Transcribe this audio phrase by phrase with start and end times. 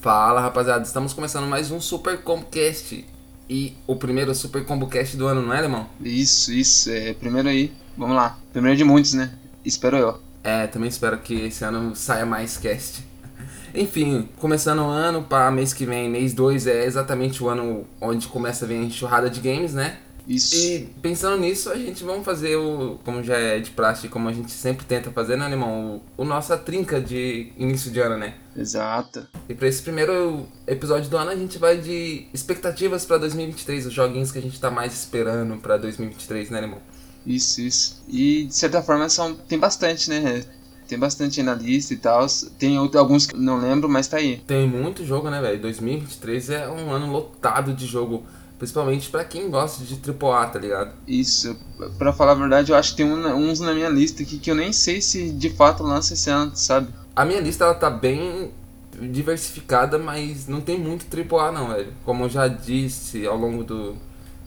[0.00, 3.04] Fala rapaziada, estamos começando mais um Super Combocast.
[3.50, 5.90] E o primeiro Super Combocast do ano, não é, Alemão?
[6.02, 7.70] Isso, isso, é primeiro aí.
[7.98, 8.38] Vamos lá.
[8.50, 9.30] Primeiro de muitos, né?
[9.62, 10.18] Espero eu.
[10.42, 13.04] É, também espero que esse ano saia mais cast.
[13.74, 18.26] Enfim, começando o ano, para mês que vem, mês 2 é exatamente o ano onde
[18.26, 19.98] começa a vir a enxurrada de games, né?
[20.26, 20.54] Isso.
[20.54, 24.32] E pensando nisso, a gente vamos fazer o, como já é de praxe, como a
[24.32, 26.02] gente sempre tenta fazer, né, Alemão?
[26.16, 28.34] O, o nossa trinca de início de ano, né?
[28.56, 29.26] Exato.
[29.48, 33.92] E para esse primeiro episódio do ano, a gente vai de expectativas para 2023, os
[33.92, 36.78] joguinhos que a gente tá mais esperando para 2023, né, Alemão?
[37.26, 38.02] Isso, isso.
[38.08, 40.44] E de certa forma são, tem bastante, né?
[40.88, 42.26] Tem bastante aí na lista e tal.
[42.58, 44.38] Tem outro- alguns que não lembro, mas tá aí.
[44.46, 45.60] Tem muito jogo, né, velho?
[45.60, 48.24] 2023 é um ano lotado de jogo,
[48.60, 50.92] principalmente pra quem gosta de AAA, tá ligado?
[51.08, 51.58] Isso.
[51.96, 54.54] Pra falar a verdade, eu acho que tem uns na minha lista aqui que eu
[54.54, 56.88] nem sei se de fato lança esse ano, sabe?
[57.16, 58.52] A minha lista ela tá bem
[59.00, 61.94] diversificada, mas não tem muito AAA não, velho.
[62.04, 63.96] Como eu já disse ao longo do,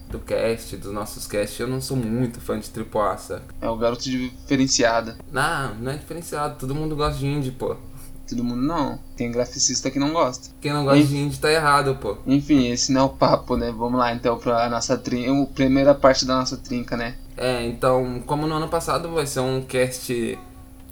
[0.08, 3.54] do cast, dos nossos casts, eu não sou muito fã de AAA, saca?
[3.60, 5.16] É o garoto diferenciado.
[5.32, 7.76] Não, não é diferenciado, todo mundo gosta de indie, pô.
[8.28, 8.98] Todo mundo não.
[9.16, 10.48] Tem graficista que não gosta.
[10.60, 11.06] Quem não gosta Hein?
[11.06, 12.16] de indie tá errado, pô.
[12.26, 13.70] Enfim, esse não é o papo, né?
[13.76, 15.46] Vamos lá então pra nossa trinca.
[15.54, 17.16] Primeira parte da nossa trinca, né?
[17.36, 20.38] É, então, como no ano passado vai ser um cast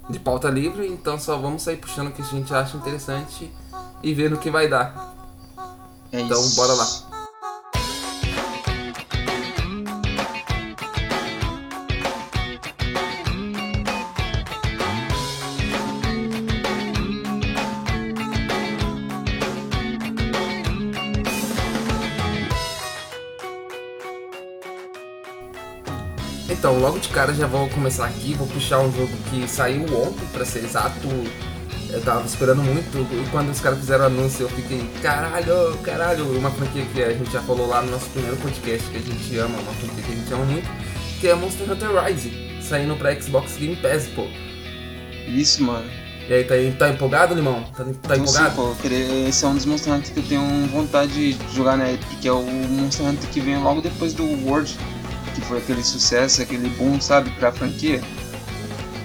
[0.09, 3.49] de pauta livre, então só vamos sair puxando o que a gente acha interessante
[4.03, 5.13] e ver no que vai dar.
[6.11, 6.55] É Então, isso.
[6.55, 7.12] bora lá.
[26.63, 30.25] Então, logo de cara já vou começar aqui, vou puxar um jogo que saiu ontem,
[30.31, 31.09] pra ser exato.
[31.89, 36.25] Eu tava esperando muito e quando os caras fizeram o anúncio eu fiquei, caralho, caralho,
[36.37, 39.37] uma franquia que a gente já falou lá no nosso primeiro podcast que a gente
[39.37, 40.69] ama, uma franquia que a gente ama muito,
[41.19, 42.31] que é Monster Hunter Rise,
[42.61, 44.25] saindo pra Xbox Game Pass, pô.
[45.27, 45.91] Isso, mano.
[46.29, 47.61] E aí, tá, tá empolgado, Limão?
[47.75, 48.55] Tá, tá Então, sim, empolgado?
[48.55, 48.73] pô,
[49.27, 52.27] esse é um dos Monster Hunter que eu tenho vontade de jogar na Epic, que
[52.29, 54.77] é o Monster Hunter que vem logo depois do World,
[55.33, 58.01] que foi aquele sucesso, aquele boom, sabe, pra franquia.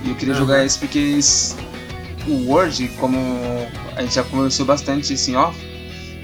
[0.05, 0.43] E eu queria Aham.
[0.45, 1.55] jogar esse porque esse-
[2.27, 3.19] o World, como
[3.97, 5.53] a gente já conversou bastante assim, ó,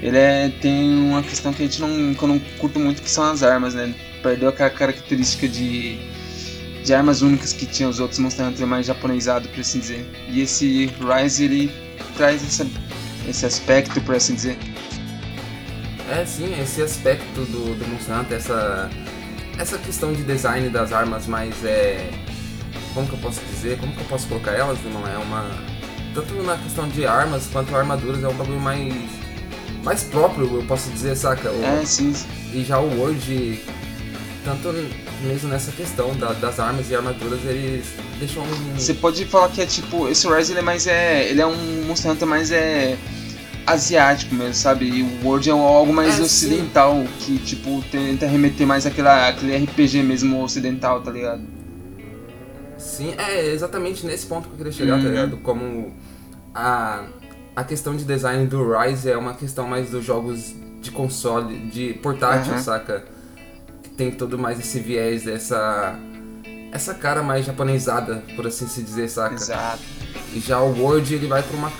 [0.01, 3.09] ele é, tem uma questão que a gente não, que eu não curto muito, que
[3.09, 3.93] são as armas, né?
[4.21, 5.97] Perdeu aquela característica de,
[6.83, 10.05] de armas únicas que tinha os outros Monster Hunter mais japonesado, por assim dizer.
[10.29, 11.71] E esse Rise, ele
[12.15, 12.67] traz essa,
[13.27, 14.57] esse aspecto, por assim dizer.
[16.09, 18.89] É, sim, esse aspecto do, do Monster Hunter, essa,
[19.57, 22.09] essa questão de design das armas mais é.
[22.93, 23.77] Como que eu posso dizer?
[23.77, 24.77] Como que eu posso colocar elas?
[24.83, 25.49] Não é uma.
[26.13, 28.93] Tanto na questão de armas quanto armaduras é um bagulho mais.
[29.83, 31.51] mais próprio, eu posso dizer, saca?
[31.51, 32.13] O- É, sim,
[32.53, 33.61] E já o Word,
[34.45, 34.73] tanto
[35.21, 37.85] mesmo nessa questão da- das armas e armaduras, eles
[38.17, 38.75] deixam um.
[38.79, 41.83] Você pode falar que é tipo, esse Rise ele é mais é, ele é um
[41.85, 42.97] Monster Hunter mais é
[43.65, 44.85] asiático mesmo, sabe?
[44.85, 49.55] E o World é algo mais É, ocidental, que tipo tenta remeter mais àquela, aquele
[49.65, 51.41] RPG mesmo ocidental, tá ligado?
[52.77, 55.09] Sim, é exatamente nesse ponto que eu queria chegar, tá Uhum.
[55.09, 55.37] ligado?
[55.37, 55.93] Como
[56.53, 57.03] a,
[57.55, 61.93] a questão de design do Rise é uma questão mais dos jogos de console, de
[61.95, 62.59] portátil, Uhum.
[62.59, 63.03] saca?
[63.81, 65.97] Que tem todo mais esse viés, dessa
[66.71, 69.35] essa cara mais japonesada, por assim se dizer, saca?
[69.35, 69.79] Exato.
[70.33, 71.71] E já o World ele vai pra uma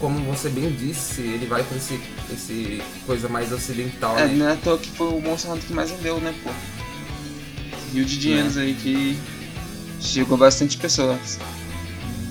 [0.00, 2.00] como você bem disse, ele vai pra esse,
[2.32, 4.34] esse coisa mais ocidental, É, né?
[4.34, 6.50] não é à toa que foi o Monster Hunter que mais vendeu, né, pô?
[7.92, 8.62] Rio de dinheiros É.
[8.62, 9.18] aí que
[10.00, 11.38] chegou bastante pessoas.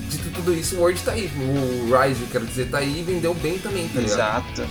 [0.09, 1.29] Dito tudo isso, o World tá aí.
[1.37, 4.45] O Rise, quero dizer, tá aí e vendeu bem também, tá ligado?
[4.55, 4.67] Exato.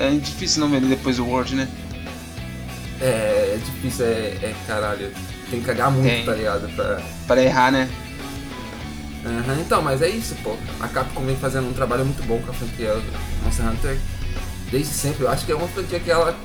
[0.00, 1.68] É difícil não vender depois do World, né?
[3.00, 4.10] É, é difícil, é,
[4.42, 5.10] é caralho.
[5.50, 6.24] Tem que cagar muito, Tem.
[6.24, 6.68] tá ligado?
[6.74, 7.02] Pra...
[7.26, 7.88] Para errar, né?
[9.24, 10.56] Aham, então, mas é isso, pô.
[10.80, 12.94] A Capcom vem fazendo um trabalho muito bom com a franquia
[13.44, 13.98] Monster Hunter
[14.70, 15.24] desde sempre.
[15.24, 16.36] Eu acho que é uma franquia que ela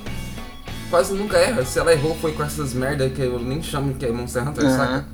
[0.90, 1.66] quase nunca erra.
[1.66, 4.66] Se ela errou foi com essas merda que eu nem chamo que é Monster Hunter,
[4.66, 4.76] Aham.
[4.78, 5.06] saca?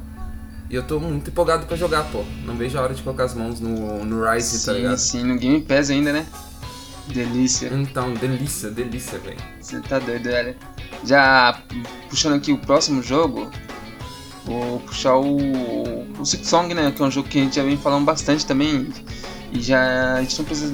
[0.70, 2.24] E eu tô muito empolgado pra jogar, pô.
[2.46, 4.98] Não vejo a hora de colocar as mãos no, no Rise, tá Sim, ligado?
[4.98, 6.26] sim, no Game Pass ainda, né?
[7.08, 7.70] Delícia.
[7.74, 9.38] Então, delícia, delícia, velho.
[9.62, 10.56] Você tá doido, velho.
[11.06, 11.62] Já
[12.10, 13.52] puxando aqui o próximo jogo,
[14.46, 15.38] vou puxar o,
[16.20, 16.92] o Six Song, né?
[16.92, 18.88] Que é um jogo que a gente já vem falando bastante também.
[19.52, 20.74] E já a gente não precisa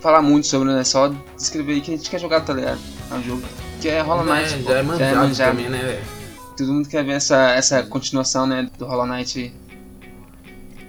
[0.00, 0.84] falar muito sobre, né?
[0.84, 2.80] Só descrever que a gente quer jogar, tá ligado?
[3.10, 3.42] É um jogo
[3.80, 4.54] que é Hollow Knight.
[4.54, 4.70] É, pô.
[4.70, 6.04] já é manjado, também, né, velho?
[6.56, 8.68] Todo mundo quer ver essa, essa continuação, né?
[8.78, 9.54] Do Hollow Knight.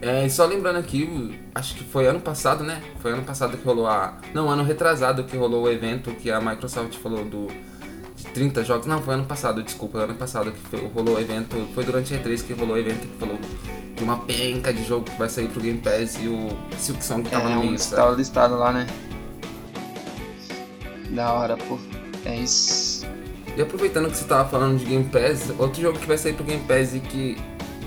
[0.01, 2.83] É, e só lembrando aqui, acho que foi ano passado, né?
[2.99, 4.17] Foi ano passado que rolou a.
[4.33, 7.47] Não, ano retrasado que rolou o evento que a Microsoft falou do.
[8.33, 8.87] De 30 jogos.
[8.87, 11.55] Não, foi ano passado, desculpa, ano passado que foi, rolou o evento.
[11.75, 13.37] Foi durante a E3 que rolou o evento que falou
[13.95, 17.29] de uma penca de jogo que vai sair pro Game Pass e o Silk Song
[17.29, 17.89] tava é, no meio.
[17.89, 18.87] Tava listado lá, né?
[21.11, 21.77] Da hora, pô.
[22.25, 23.05] É isso.
[23.55, 26.43] E aproveitando que você tava falando de Game Pass, outro jogo que vai sair pro
[26.43, 27.37] Game Pass e que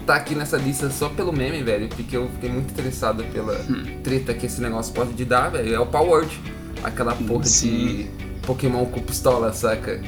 [0.06, 4.00] tá aqui nessa lista só pelo meme, velho, porque eu fiquei muito interessado pela hum.
[4.04, 6.40] treta que esse negócio pode te dar, velho, é o Power Word.
[6.84, 7.68] Aquela porra Sim.
[7.68, 8.10] de
[8.46, 10.00] Pokémon com pistola, saca?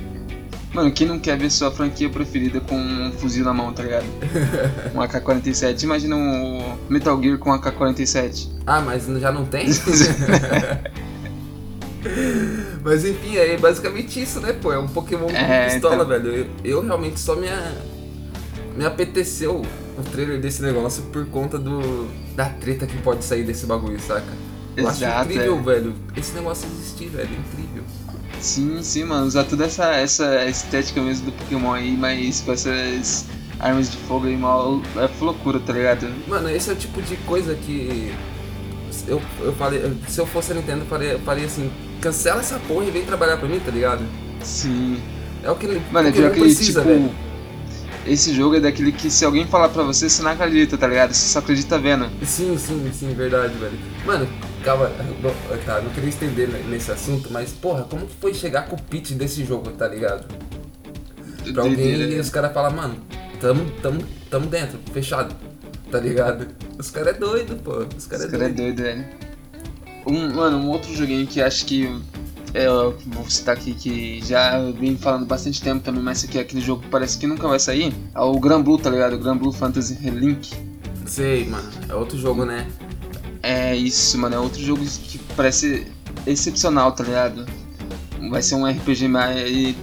[0.72, 4.04] Mano, quem não quer ver sua franquia preferida com um fuzil na mão, tá ligado?
[4.94, 5.82] um AK-47.
[5.82, 8.48] Imagina um Metal Gear com um AK-47.
[8.66, 9.66] Ah, mas já não tem?
[12.84, 14.72] mas enfim, é basicamente isso, né, pô?
[14.72, 16.06] É um Pokémon com é, pistola, então...
[16.06, 16.28] velho.
[16.34, 17.48] Eu, eu, realmente só me,
[18.76, 19.62] me apeteceu
[19.96, 22.06] o trailer desse negócio por conta do
[22.36, 24.32] da treta que pode sair desse bagulho, saca?
[24.76, 25.62] Eu Exato, acho incrível, é.
[25.62, 25.94] velho.
[26.16, 27.30] Esse negócio existir, velho.
[27.32, 27.82] Incrível.
[28.40, 29.26] Sim, sim, mano.
[29.26, 33.26] Usar toda essa, essa estética mesmo do Pokémon aí, mas com essas
[33.58, 34.81] armas de fogo aí mal.
[34.96, 36.08] É loucura, tá ligado?
[36.26, 38.14] Mano, esse é o tipo de coisa que.
[39.06, 41.70] Eu, eu falei, se eu fosse a Nintendo, eu faria, eu faria assim,
[42.00, 44.05] cancela essa porra e vem trabalhar pra mim, tá ligado?
[44.43, 45.00] Sim.
[45.43, 47.29] É o que ele, Mano, é pior que precisa, tipo, velho
[48.08, 51.12] esse jogo é daquele que se alguém falar pra você, você não acredita, tá ligado?
[51.12, 52.08] Você só acredita vendo.
[52.25, 53.79] Sim, sim, sim, verdade, velho.
[54.06, 54.26] Mano,
[54.64, 54.90] calma,
[55.64, 59.12] tá, não queria estender nesse assunto, mas porra, como que foi chegar com o pitch
[59.12, 60.26] desse jogo, tá ligado?
[61.52, 62.96] Pra alguém e os caras falam, mano,
[63.40, 65.34] tamo, tamo, tamo dentro, fechado,
[65.90, 66.46] tá ligado?
[66.78, 67.87] Os caras é doido, pô.
[67.96, 69.05] Os caras é cara é doido, velho.
[70.06, 71.87] Um, mano, um outro joguinho que acho que
[72.54, 76.38] é, eu vou citar aqui que já vim falando bastante tempo também, mas esse aqui
[76.38, 77.93] é aquele jogo que parece que nunca vai sair.
[78.14, 79.14] É o Gran Blue, tá ligado?
[79.14, 80.54] O Gran Blue Fantasy Relink.
[81.06, 81.69] Sei, mano.
[81.88, 82.66] É outro jogo, né?
[83.43, 84.35] É isso, mano.
[84.35, 85.87] É outro jogo que parece
[86.26, 87.46] excepcional, tá ligado?
[88.31, 89.75] Vai ser um RPG mais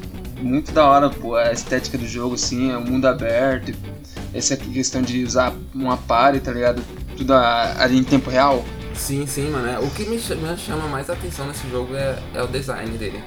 [0.41, 1.35] muito da hora, pô.
[1.35, 3.73] A estética do jogo, assim, é um mundo aberto.
[4.33, 6.81] Essa questão de usar uma party, tá ligado?
[7.15, 8.63] Tudo ali em tempo real.
[8.93, 9.67] Sim, sim, mano.
[9.67, 13.23] É, o que me chama mais atenção nesse jogo é, é o design dele.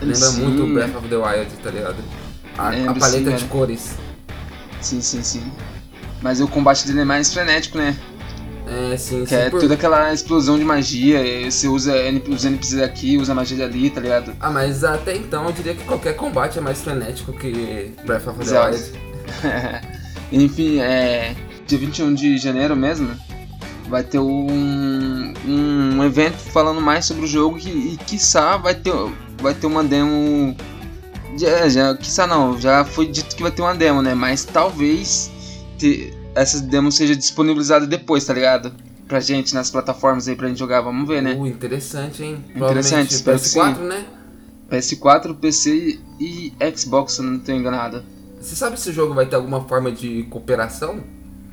[0.00, 0.42] Lembra sim.
[0.42, 1.96] muito Breath of the Wild, tá ligado?
[2.58, 3.96] A, a paleta sim, de cores.
[4.80, 5.52] Sim, sim, sim.
[6.22, 7.96] Mas o combate dele é mais frenético, né?
[8.66, 9.34] É, sim, que sim.
[9.36, 9.60] é por...
[9.60, 11.20] toda aquela explosão de magia.
[11.48, 11.94] Você usa
[12.28, 14.32] os NPCs aqui, usa magia ali, tá ligado?
[14.40, 18.44] Ah, mas até então eu diria que qualquer combate é mais frenético que Breath of
[18.44, 18.66] the.
[18.66, 18.92] Wild.
[20.32, 21.34] Enfim, é.
[21.66, 23.10] Dia 21 de janeiro mesmo,
[23.88, 28.92] vai ter um, um evento falando mais sobre o jogo e, e quiçá vai ter,
[29.40, 30.56] vai ter uma demo.
[31.36, 34.14] Já, já, quiçá não, já foi dito que vai ter uma demo, né?
[34.14, 35.30] Mas talvez
[35.76, 38.72] te, essa demo seja disponibilizada depois, tá ligado?
[39.08, 41.34] Pra gente nas plataformas aí pra gente jogar, vamos ver, né?
[41.34, 42.44] Uh, interessante, hein?
[42.54, 44.04] Interessante, PS4, né?
[44.70, 48.04] PS4, PC e Xbox, se eu não estou enganado.
[48.40, 51.02] Você sabe se o jogo vai ter alguma forma de cooperação?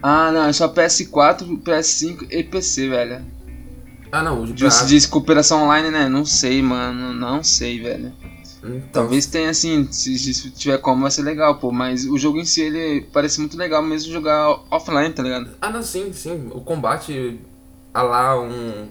[0.01, 3.25] Ah, não, é só PS4, PS5 e PC, velho.
[4.12, 6.09] Ah, não, o Você diz cooperação online, né?
[6.09, 7.13] Não sei, mano.
[7.13, 8.12] Não sei, velho.
[8.63, 9.04] Então...
[9.04, 11.71] Talvez tenha assim, se, se, tiver como vai ser legal, pô.
[11.71, 15.50] Mas o jogo em si, ele parece muito legal mesmo jogar offline, tá ligado?
[15.62, 16.50] Ah, não, sim, sim.
[16.54, 17.39] O combate
[17.94, 18.88] a lá um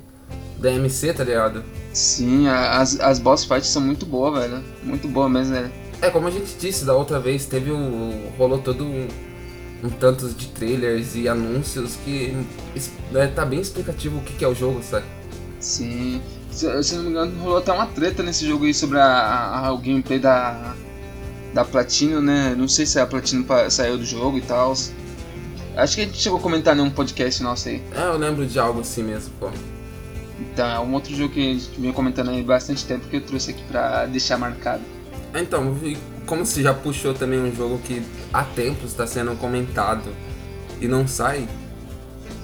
[0.59, 1.65] DMC, tá ligado?
[1.93, 4.63] Sim, as, as boss fights são muito boas, velho.
[4.83, 5.71] Muito boa mesmo, né?
[6.01, 8.33] É, como a gente disse da outra vez, teve o.
[8.37, 9.09] rolou todo um
[9.83, 12.33] um tanto de trailers e anúncios que
[13.11, 15.05] né, tá bem explicativo o que, que é o jogo, sabe?
[15.59, 16.23] Sim.
[16.53, 19.73] Se, se não me engano, rolou até uma treta nesse jogo aí sobre a, a,
[19.73, 20.75] o gameplay da,
[21.55, 22.55] da Platino, né?
[22.57, 24.73] Não sei se a Platino saiu do jogo e tal.
[24.73, 27.83] Acho que a gente chegou a comentar num podcast nosso aí.
[27.97, 29.51] É, eu lembro de algo assim mesmo, pô.
[30.39, 33.23] Então, é um outro jogo que a gente vinha comentando aí bastante tempo que eu
[33.23, 34.83] trouxe aqui pra deixar marcado.
[35.35, 35.75] Então,
[36.27, 40.11] como se já puxou também um jogo que há tempos está sendo comentado
[40.79, 41.49] e não sai,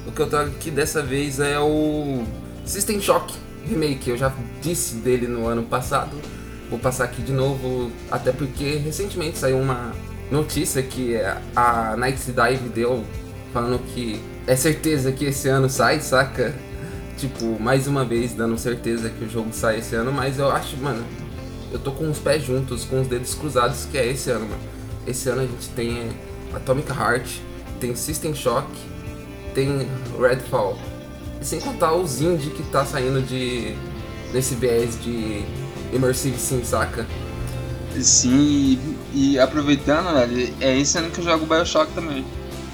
[0.07, 2.25] o que eu trago aqui dessa vez é o
[2.65, 3.35] System Shock
[3.69, 4.11] Remake.
[4.11, 6.17] Eu já disse dele no ano passado,
[6.71, 9.93] vou passar aqui de novo, até porque recentemente saiu uma
[10.31, 11.17] notícia que
[11.55, 13.05] a Night Dive deu
[13.53, 16.55] falando que é certeza que esse ano sai, saca?
[17.17, 20.77] Tipo, mais uma vez dando certeza que o jogo sai esse ano, mas eu acho,
[20.77, 21.05] mano,
[21.73, 24.63] eu tô com os pés juntos, com os dedos cruzados, que é esse ano, mano.
[25.07, 26.09] Esse ano a gente tem
[26.55, 27.41] Atomic Heart,
[27.81, 28.69] tem System Shock,
[29.55, 29.89] tem
[30.21, 30.79] Redfall.
[31.41, 33.75] Sem contar os indie que tá saindo de
[34.33, 35.43] desse viés de
[35.93, 37.07] Immersive Sim, saca?
[38.01, 38.79] Sim,
[39.15, 42.25] e, e aproveitando, velho, é esse ano que eu jogo Bioshock também.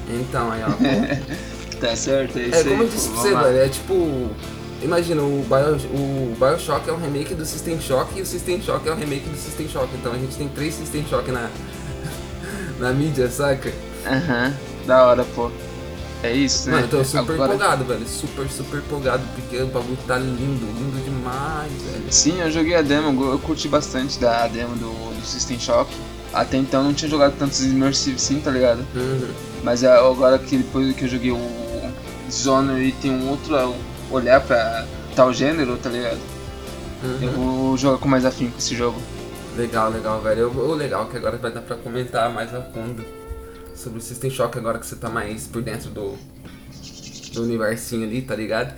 [0.09, 0.69] Então, aí ó.
[1.81, 2.65] Tá certo, é isso É aí.
[2.65, 4.31] como eu disse pra você, velho, é tipo.
[4.83, 8.87] Imagina, o, Bio, o Bioshock é um remake do System Shock e o System Shock
[8.89, 9.89] é um remake do System Shock.
[9.95, 11.49] Então a gente tem três System Shock na,
[12.79, 13.73] na mídia, saca?
[14.07, 14.55] Aham,
[14.87, 15.51] da hora, pô.
[16.25, 16.77] É isso, né?
[16.77, 18.09] Mano, eu tô super Agora- empolgado, velho.
[18.09, 22.05] Super, super empolgado, porque o bagulho tá lindo, lindo demais, velho.
[22.11, 25.93] Sim, eu joguei a demo, eu curti bastante da demo do, do System Shock.
[26.33, 28.87] Até então eu não tinha jogado tantos Immersive Sim, tá ligado?
[28.97, 29.29] Uhum.
[29.63, 31.93] Mas é, agora que depois que eu joguei o
[32.27, 33.75] Dishonored e tem um outro
[34.11, 36.19] olhar pra tal gênero, tá ligado?
[37.03, 37.19] uhum.
[37.21, 38.99] Eu vou jogar com mais afinco esse jogo.
[39.59, 40.49] Legal, legal, velho.
[40.51, 43.05] O legal é que agora vai dar pra comentar mais a fundo
[43.75, 46.17] sobre o System Shock agora que você tá mais por dentro do,
[47.33, 48.75] do universinho ali, tá ligado?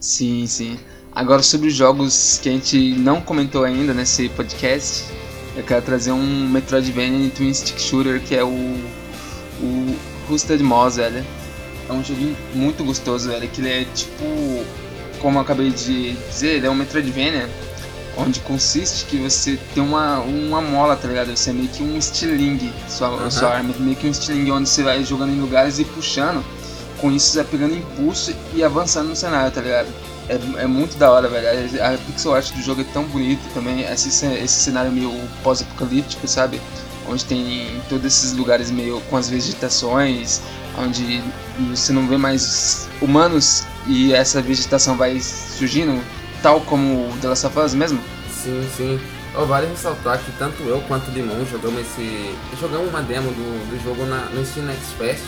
[0.00, 0.78] Sim, sim.
[1.12, 5.04] Agora sobre os jogos que a gente não comentou ainda nesse podcast,
[5.56, 9.96] eu quero trazer um Metroidvania Twin Stick Shooter que é o, o
[10.28, 11.24] Rusted Moss, velho.
[11.88, 14.24] É um joguinho muito gostoso, velho, que ele é tipo,
[15.20, 17.48] como eu acabei de dizer, ele é um Metroidvania
[18.18, 21.34] onde consiste que você tem uma, uma mola, tá ligado?
[21.34, 23.30] Você é meio que um estilingue, sua, Aham.
[23.30, 26.44] sua arma é meio que um estilingue onde você vai jogando em lugares e puxando
[27.00, 29.88] com isso você vai pegando impulso e avançando no cenário, tá ligado?
[30.28, 31.82] É, é muito da hora, velho.
[31.82, 33.82] A, a pixel art do jogo é tão bonito também.
[33.82, 36.60] Esse, esse cenário meio pós-apocalíptico, sabe?
[37.08, 40.42] Onde tem todos esses lugares meio com as vegetações,
[40.76, 41.22] onde
[41.70, 45.98] você não vê mais humanos e essa vegetação vai surgindo,
[46.42, 48.00] tal como o The Last of Us mesmo.
[48.32, 49.00] Sim, sim.
[49.36, 52.34] Oh, vale ressaltar que tanto eu quanto o Limão jogamos esse.
[52.60, 55.22] Jogamos uma demo do, do jogo na, no Steam Next Fest.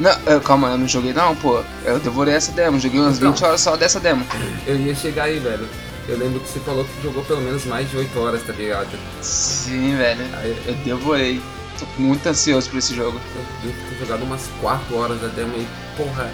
[0.00, 1.62] Não, eu- calma, eu não joguei não, pô.
[1.84, 3.32] Eu devorei essa demo, joguei umas Então.
[3.32, 4.24] 20 horas só dessa demo.
[4.66, 5.68] Eu ia chegar aí, velho.
[6.08, 8.88] Eu lembro que você falou que jogou pelo menos mais de 8 horas, tá ligado?
[9.20, 10.24] Sim, velho.
[10.38, 11.40] Aí Eu devorei.
[11.78, 13.20] Tô muito ansioso por esse jogo.
[13.34, 15.66] eu devo ter jogado umas 4 horas da demo e,
[15.96, 16.30] porra,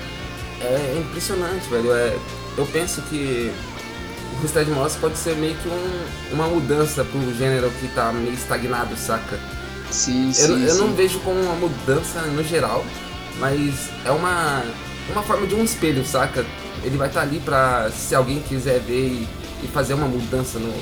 [0.60, 1.92] é impressionante, velho.
[1.92, 2.16] É,
[2.56, 3.50] eu penso que
[4.38, 8.32] o Rusted Moss pode ser meio que um, uma mudança pro gênero que tá meio
[8.34, 9.38] estagnado, saca?
[9.90, 10.64] Sim, Eu, sim.
[10.64, 10.94] eu não sim.
[10.94, 12.84] vejo como uma mudança no geral,
[13.38, 14.62] mas é uma,
[15.10, 16.44] uma forma de um espelho, saca?
[16.84, 19.28] Ele vai estar ali pra se alguém quiser ver e,
[19.64, 20.72] e fazer uma mudança no.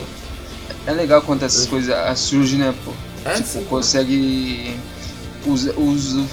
[0.86, 2.92] É legal quando essas coisas surgem, né, pô?
[3.24, 3.64] É, tipo, sim.
[3.64, 4.78] consegue
[5.46, 5.74] usa-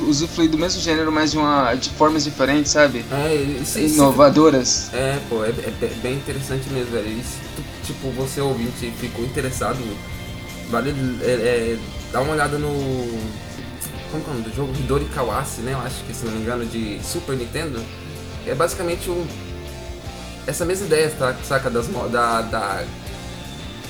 [0.08, 3.04] usufruir do mesmo gênero, mas de, uma, de formas diferentes, sabe?
[3.12, 4.90] É, isso, isso- Inovadoras.
[4.94, 6.92] É, pô, é, é be- bem interessante mesmo,
[7.56, 9.78] tu, tipo, você ouvinte ficou interessado,
[10.70, 10.92] vale
[11.22, 11.78] é, é,
[12.12, 12.70] dar uma olhada no.
[14.12, 14.74] Como que é o nome do jogo?
[14.78, 15.74] Hidori Kawase, né?
[15.74, 17.80] Eu acho que, se não me engano, de Super Nintendo.
[18.46, 19.26] É basicamente um.
[20.46, 21.36] Essa mesma ideia, tá?
[21.44, 21.70] Saca?
[21.70, 22.84] Das, da, da.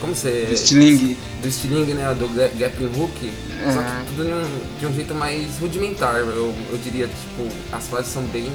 [0.03, 0.53] Como você.
[0.57, 1.15] Stiling.
[1.41, 2.13] Do Stiling, né?
[2.13, 3.31] Do ga- Grappling Hook.
[3.63, 4.03] Só Aham.
[4.03, 6.27] que tudo de um, de um jeito mais rudimentar, eu,
[6.69, 7.07] eu diria.
[7.07, 8.51] Tipo, as fases são bem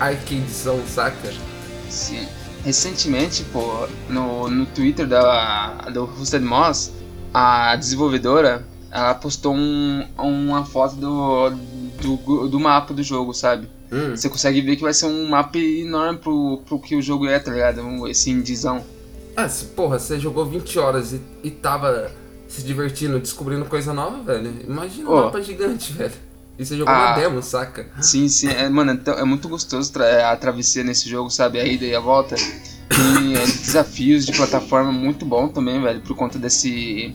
[0.00, 1.32] arcadezão, saca?
[1.88, 2.26] Sim.
[2.64, 6.90] Recentemente, pô, no, no Twitter da, do Rusted Moss,
[7.32, 11.50] a desenvolvedora, ela postou um, uma foto do,
[12.00, 13.68] do, do mapa do jogo, sabe?
[13.92, 14.16] Hum.
[14.16, 17.38] Você consegue ver que vai ser um mapa enorme pro, pro que o jogo é,
[17.38, 17.80] tá ligado?
[17.82, 18.82] Um- Esse indizão.
[19.36, 22.10] Ah, se, porra, você jogou 20 horas e, e tava
[22.48, 24.52] se divertindo, descobrindo coisa nova, velho.
[24.66, 25.24] Imagina um Ô.
[25.24, 26.12] mapa gigante, velho.
[26.58, 27.08] E você jogou Ah.
[27.08, 27.86] uma demo, saca?
[28.00, 31.58] Sim, sim, é, mano, é, é muito gostoso tra- a travessia nesse jogo, sabe?
[31.58, 32.36] A ida e a volta.
[32.36, 37.12] Tem é, desafios de plataforma muito bom também, velho, por conta desse.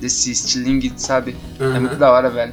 [0.00, 1.36] desse estilingue, sabe?
[1.60, 1.80] É Aham.
[1.80, 2.52] muito da hora, velho.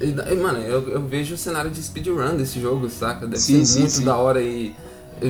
[0.00, 3.26] E, e, mano, eu, eu vejo o cenário de speedrun desse jogo, saca?
[3.26, 4.04] Deve Sim, ser sim, muito sim.
[4.04, 4.74] da hora e, e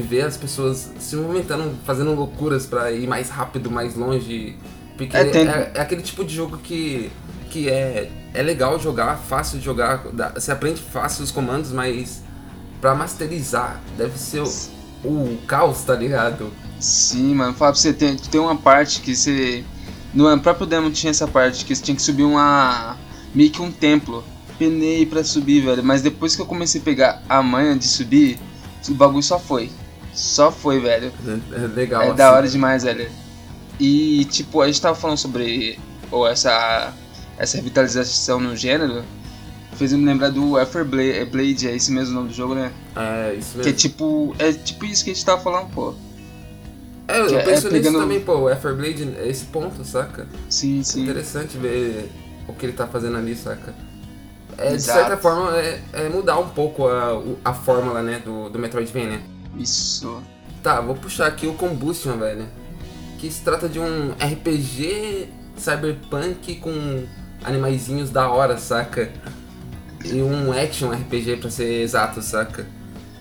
[0.01, 4.57] ver as pessoas se movimentando, fazendo loucuras pra ir mais rápido, mais longe.
[4.97, 7.11] Porque É, é, tem- é aquele tipo de jogo que,
[7.51, 12.23] que é, é legal jogar, fácil de jogar, dá- você aprende fácil os comandos, mas
[12.81, 14.49] pra masterizar deve ser o,
[15.09, 16.51] o caos, tá ligado?
[16.81, 19.65] Sim, mano, fala pra você, tem, tem uma parte que você.
[20.13, 22.97] No próprio demo tinha essa parte que você tinha que subir uma.
[23.35, 24.25] meio que um templo.
[24.59, 25.83] Penei pra subir, velho.
[25.83, 28.39] Mas depois que eu comecei a pegar a manha de subir,
[28.89, 29.71] o bagulho só foi.
[30.15, 31.13] Só foi, velho.
[31.53, 32.03] É, é legal.
[32.03, 32.37] É da assim.
[32.37, 33.09] hora demais, velho.
[33.81, 35.79] E tipo, a gente tava falando sobre
[36.11, 36.93] ou essa
[37.39, 39.03] essa revitalização no gênero.
[39.77, 42.71] Fez me lembrar do Ether Blade, Blade, é esse mesmo nome do jogo, né?
[42.95, 43.79] É, isso Que é mesmo.
[43.79, 44.37] tipo.
[44.39, 45.95] É tipo isso que a gente tava falando, pô.
[47.09, 50.27] É, eu é- penso é nisso pegando- também, pô, o Everblade é esse ponto, saca?
[50.49, 51.03] Sim, sim.
[51.05, 52.11] Interessante ver
[52.47, 53.75] o que ele tá fazendo ali, saca?
[54.59, 54.99] É, de Exato.
[55.01, 59.21] certa forma, é, é mudar um pouco a, a fórmula, né, do, do Metroidvania.
[59.59, 60.23] Isso.
[60.63, 62.47] Tá, vou puxar aqui o Combustion, velho.
[63.19, 67.05] Que se trata de um RPG cyberpunk com
[67.45, 69.11] animaizinhos da hora, saca?
[70.05, 72.67] E um action RPG pra ser exato, saca?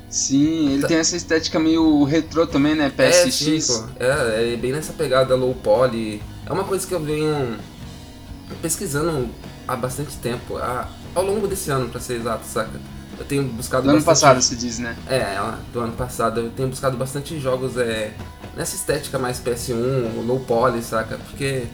[0.10, 0.88] Sim, ele Tá.
[0.90, 2.86] tem essa estética meio retrô também, né?
[2.86, 3.34] É, PSX.
[3.66, 3.86] sim, pô.
[4.04, 6.22] É, é bem nessa pegada low poly.
[6.46, 7.58] É uma coisa que eu venho
[8.62, 9.30] pesquisando
[9.68, 10.58] há bastante tempo.
[10.58, 12.80] há- ao longo desse ano, pra ser exato, saca?
[13.22, 14.96] Eu tenho buscado Do ano passado, se diz, né?
[15.08, 15.38] É,
[15.72, 16.40] do ano passado.
[16.40, 18.14] Eu tenho buscado bastante jogos é,
[18.58, 21.20] nessa estética mais PS1, low poly, saca?
[21.20, 21.68] Porque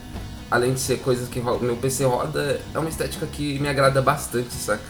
[0.51, 4.53] além de ser coisas que meu PC roda, é uma estética que me agrada bastante,
[4.53, 4.83] saca?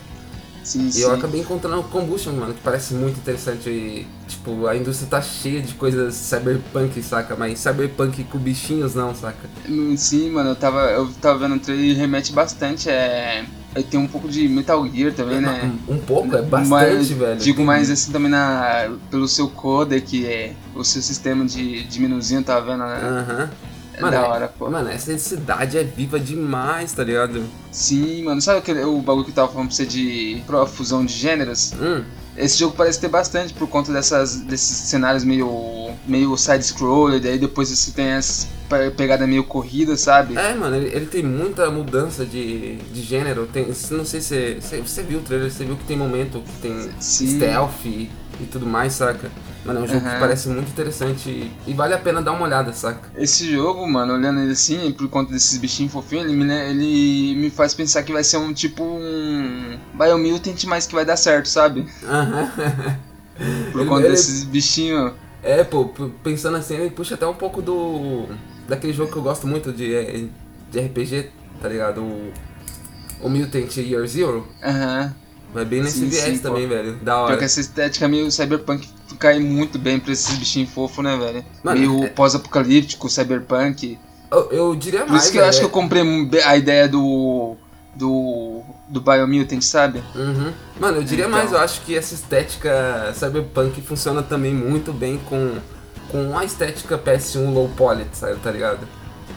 [0.63, 1.01] Sim, E sim.
[1.01, 3.69] eu acabei encontrando o Combustion, mano, que parece muito interessante.
[3.69, 7.35] E, tipo, a indústria tá cheia de coisas cyberpunk, saca?
[7.35, 9.47] Mas cyberpunk com bichinhos não, saca?
[9.67, 12.89] Hum, Sim, mano, eu tava, eu tava vendo o trailer e remete bastante.
[12.89, 13.45] É...
[13.77, 15.71] Aí tem um pouco de Metal Gear também, né?
[15.87, 17.39] Um, um pouco, é bastante, Mas, velho.
[17.39, 21.99] Digo Tem- mais assim também na, pelo seu codec, é, o seu sistema de, de
[22.01, 22.99] menuzinho, tá vendo, né?
[23.03, 23.49] Aham.
[23.93, 24.67] É Mano, da é- hora, pô.
[24.67, 27.43] Mano, essa cidade é viva demais, tá ligado?
[27.71, 31.13] Sim, mano, sabe aquele, o bagulho que eu tava falando pra você de profusão de
[31.13, 31.71] gêneros?
[31.79, 32.03] Hum,
[32.37, 37.69] Esse jogo parece ter bastante por conta dessas, desses cenários meio, meio side-scroller, daí depois
[37.69, 40.37] você tem essa pe- pegada meio corrida, sabe?
[40.37, 43.47] É, mano, ele, ele tem muita mudança de, de gênero.
[43.51, 46.61] Tem, não sei se você, você viu o trailer, você viu que tem momento que
[46.61, 47.35] tem Sim.
[47.37, 49.31] stealth e, e tudo mais, saca?
[49.67, 50.19] Mano, é um jogo que Aham.
[50.19, 53.09] parece muito interessante e, e vale a pena dar uma olhada, saca?
[53.17, 57.35] Esse jogo, mano, olhando ele assim, por conta desses bichinhos fofinhos, ele me, le- ele
[57.35, 61.49] me faz pensar que vai ser um tipo um Biomutant, mas que vai dar certo,
[61.49, 61.85] sabe?
[62.03, 62.49] Aham.
[63.71, 65.11] Por Ele- conta ele- desses bichinhos.
[65.43, 65.85] É, pô,
[66.23, 68.25] pensando assim, ele puxa até um pouco do.
[68.67, 70.25] daquele jogo que eu gosto muito de, eh,
[70.71, 71.29] de RPG,
[71.61, 72.01] tá ligado?
[72.01, 72.31] O,
[73.21, 74.47] o Mutant Year Zero.
[74.63, 75.13] Aham.
[75.53, 76.49] Vai bem nesse Sim, viés sim, pô.
[76.49, 76.95] também, velho.
[77.01, 77.37] Da hora.
[77.37, 81.45] que essa estética meio cyberpunk cai muito bem pra esses bichinhos fofos, né, velho?
[81.63, 83.97] Mano, meio é- pós-apocalíptico, cyberpunk.
[84.31, 85.23] Eu, eu diria Por mais.
[85.23, 86.03] isso que eu acho que eu é- comprei
[86.45, 87.55] a ideia do.
[87.95, 88.61] do.
[88.89, 90.03] do Biomutant, sabe?
[90.15, 90.51] Uhum.
[90.79, 91.37] Mano, eu diria Então.
[91.37, 95.55] mais, eu acho que essa estética cyberpunk funciona também muito bem com,
[96.09, 98.87] com a estética PS1 low poly, sabe, tá ligado?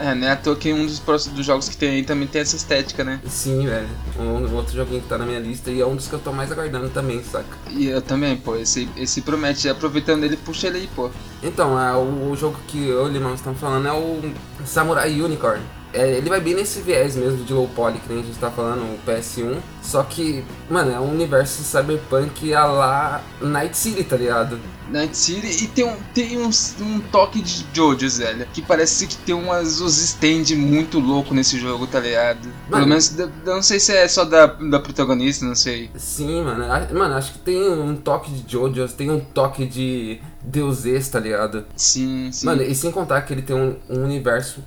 [0.00, 0.30] É, né?
[0.30, 3.04] À toa que um dos próximos dos jogos que tem aí também tem essa estética,
[3.04, 3.20] né?
[3.27, 3.87] Sim, velho.
[4.18, 6.33] Um outro joguinho que tá na minha lista e é um dos que eu tô
[6.33, 7.59] mais aguardando também, saca?
[7.68, 11.11] E eu também, pô, esse, esse promete, aproveitando ele, puxa ele aí, pô.
[11.42, 14.33] Então, é, o, o jogo que eu e o Limão estão falando é o
[14.64, 15.62] Samurai Unicorn.
[15.92, 18.50] É, ele vai bem nesse viés mesmo de low poly, que nem a gente tá
[18.50, 19.59] falando, o PS1.
[19.83, 24.61] Só que, mano, é um universo cyberpunk a lá Night City, tá ligado?
[24.90, 26.50] Night City e tem um, tem um,
[26.81, 28.46] um toque de Jojo's, velho.
[28.53, 32.46] Que parece que tem umas, uns stand muito louco nesse jogo, tá ligado?
[32.68, 32.70] Mano.
[32.70, 35.90] Pelo menos, não sei se é só da, da protagonista, não sei.
[35.96, 36.66] Sim, mano.
[36.92, 41.20] Mano, acho que tem um toque de JoJo's, tem um toque de Deus Ex, tá
[41.20, 41.64] ligado?
[41.76, 42.46] Sim, sim.
[42.46, 44.62] Mano, e sem contar que ele tem um, um universo,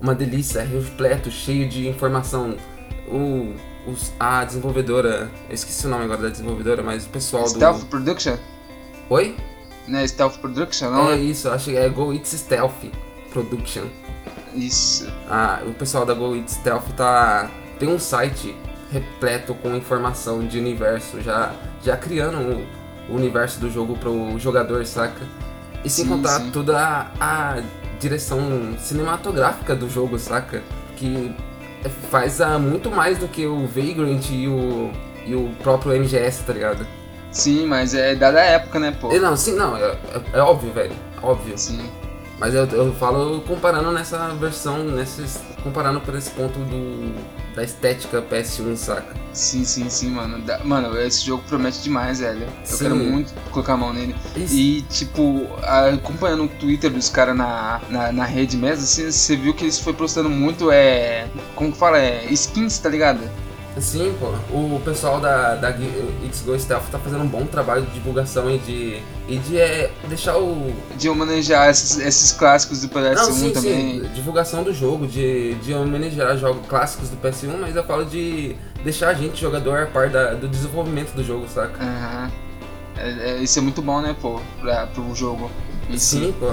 [0.00, 2.56] uma delícia, repleto, cheio de informação.
[3.08, 3.54] O,
[3.86, 7.86] os- a desenvolvedora, eu esqueci o nome agora da desenvolvedora, mas o pessoal Stealth do...
[7.86, 8.36] Production?
[9.10, 9.36] Oi?
[9.86, 10.06] Né?
[10.06, 11.16] Stealth Production, não é é?
[11.16, 12.84] isso, acho que é Go It's Stealth
[13.32, 13.86] Production.
[14.54, 15.06] Isso.
[15.28, 17.50] Ah, o pessoal da Go It's Stealth tá.
[17.78, 18.54] tem um site
[18.90, 22.38] repleto com informação de universo, já, já criando
[23.08, 25.26] o, o universo do jogo pro jogador, saca?
[25.84, 26.50] E sem Sim, contar sim.
[26.50, 27.62] toda a, a
[27.98, 30.62] direção cinematográfica do jogo, saca?
[30.96, 31.34] Que
[32.10, 34.90] faz ah, muito mais do que o Vagrant e o,
[35.26, 36.86] e o próprio MGS, tá ligado?
[37.30, 39.12] Sim, mas é dada a época, né, pô?
[39.12, 41.56] E não, sim, não, é, é- é óbvio, velho, óbvio.
[41.58, 41.80] Sim.
[42.38, 47.12] Mas eu, eu falo comparando nessa versão, nesses, comparando por esse ponto do,
[47.58, 49.16] da estética PS1, saca?
[49.32, 50.38] Sim, sim, sim, mano.
[50.40, 52.44] Da- mano, esse jogo promete demais, velho.
[52.44, 52.78] Eu Sim.
[52.84, 54.14] quero muito colocar a mão nele.
[54.36, 54.54] Isso.
[54.54, 59.52] E, tipo, acompanhando o Twitter dos caras na, na, na rede mesmo, assim, você viu
[59.54, 61.26] que eles foi postando muito, é.
[61.56, 61.98] Como que fala?
[61.98, 63.20] É skins, tá ligado?
[63.80, 64.26] Sim, pô.
[64.54, 65.70] O pessoal da, da
[66.24, 69.90] It's Go Stealth tá fazendo um bom trabalho de divulgação e de, e de é,
[70.08, 70.72] deixar o.
[70.96, 74.00] De homenagear esses, esses clássicos do PS1 Não, sim, também.
[74.02, 74.08] sim.
[74.14, 79.08] Divulgação do jogo, de, de homenagear jogos clássicos do PS1, mas eu falo de deixar
[79.08, 81.82] a gente, jogador, a par da, do desenvolvimento do jogo, saca?
[81.82, 82.30] Aham.
[82.96, 85.50] É, é, isso é muito bom, né, pô, pra, pro jogo.
[85.88, 86.16] em si.
[86.16, 86.52] Sim, pô.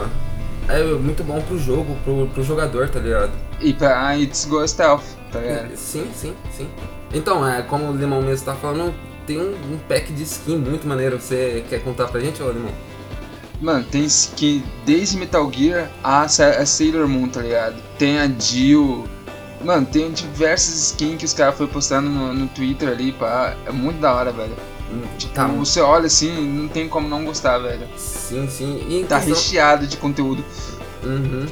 [0.68, 3.32] É muito bom pro jogo, pro, pro jogador, tá ligado?
[3.60, 5.76] E pra ah, It's Go Stealth, tá ligado?
[5.76, 6.68] Sim, sim, sim.
[7.14, 8.94] Então, é, como o Limão mesmo tá falando,
[9.26, 11.20] tem um, um pack de skin muito maneiro.
[11.20, 12.72] Você quer contar pra gente, ô Limão?
[13.62, 17.76] Mano, tem skin desde Metal Gear a, Sa- a Sailor Moon, tá ligado?
[17.98, 19.06] Tem a Jill.
[19.64, 23.56] Mano, tem diversas skins que os caras foram postando no, no Twitter ali, pá.
[23.66, 24.54] É muito da hora, velho.
[25.18, 25.48] Tipo, Tá.
[25.48, 27.88] você olha assim, não tem como não gostar, velho.
[27.98, 28.86] Sim, sim.
[28.90, 29.34] E Tá questão...
[29.36, 30.44] recheado de conteúdo.
[31.04, 31.46] Uhum.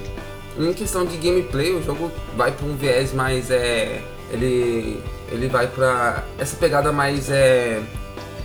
[0.59, 4.03] Em questão de gameplay, o jogo vai pra um viés mais é.
[4.31, 5.01] Ele.
[5.31, 6.23] Ele vai pra.
[6.37, 7.81] Essa pegada mais é.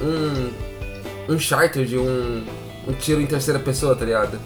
[0.01, 0.51] Um.
[1.35, 2.45] um charter de um,
[2.87, 4.39] um tiro em terceira pessoa, tá ligado?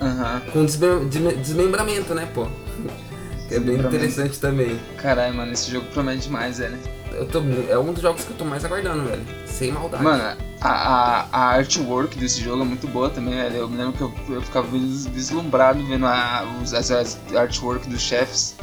[0.00, 0.40] Aham.
[0.52, 2.46] Com desmem- desme- desmembramento, né, pô?
[3.48, 4.78] Que é bem interessante também.
[5.02, 6.78] Caralho, mano, esse jogo promete demais, velho.
[7.12, 9.22] Eu tô, é um dos jogos que eu tô mais aguardando, velho.
[9.46, 10.02] Sem maldade.
[10.02, 10.22] Mano,
[10.60, 13.56] a, a, a artwork desse jogo é muito boa também, velho.
[13.56, 18.00] Eu me lembro que eu, eu ficava vislumbrado vendo a, os, as, as artwork dos
[18.00, 18.54] chefes.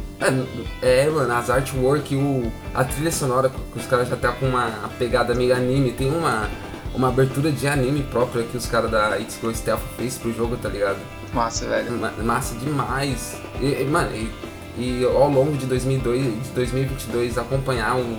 [0.82, 4.48] É, é, mano, as artwork, o, a trilha sonora, que os caras já tá com
[4.48, 5.92] uma pegada meio anime.
[5.92, 6.50] Tem uma,
[6.96, 10.58] uma abertura de anime própria que os caras da It's Go Stealth fez pro jogo,
[10.58, 10.98] tá ligado?
[11.34, 11.92] Massa, velho.
[11.92, 13.38] Ma- Massa demais.
[13.60, 14.32] E, e, mano, e,
[14.80, 18.18] e ao longo de, 2002, de 2022 acompanhar o,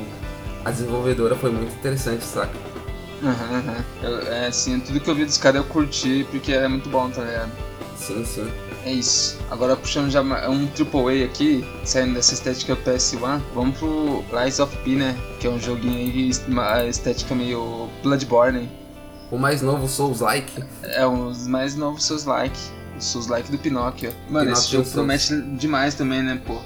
[0.65, 2.53] a desenvolvedora foi muito interessante, saca?
[3.23, 3.85] Aham.
[4.03, 7.11] Eu- É assim, tudo que eu vi dos caras eu curti porque é muito bom,
[7.11, 7.51] tá ligado?
[7.97, 8.49] Sim, sim.
[8.85, 9.37] É isso.
[9.51, 14.91] Agora puxando já um AAA aqui, saindo dessa estética PS1, vamos pro Lies of P,
[14.91, 15.17] né?
[15.41, 18.71] Que é um joguinho aí, uma estética meio Bloodborne.
[19.33, 20.65] O mais novo Souls-like.
[20.85, 22.57] É um dos mais novos seus like.
[22.97, 24.13] Os seus like do Pinóquio.
[24.31, 26.57] Mano, esse Pinóquio jogo promete demais também, né, pô?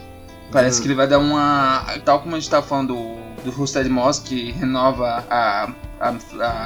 [0.52, 0.82] Parece Hum.
[0.82, 1.84] que ele vai dar uma.
[2.04, 2.94] Tal como a gente tava falando
[3.44, 6.14] do, Rusted Moss, que renova a, a-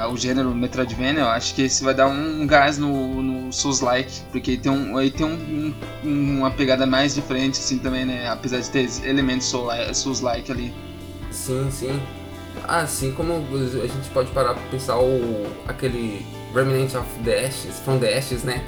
[0.03, 4.21] a- o gênero Metroidvania, eu acho que esse vai dar um gás no, no Souls-like,
[4.31, 8.27] porque ele tem, um, ele tem um- um- uma pegada mais diferente, assim, também, né?
[8.29, 10.73] Apesar de ter elementos Soul- Souls-like ali.
[11.31, 12.01] Sim, sim.
[12.67, 17.99] Assim como a gente pode parar pra pensar o, aquele Remnant of the Ashes, From
[17.99, 18.63] the Ashes, né?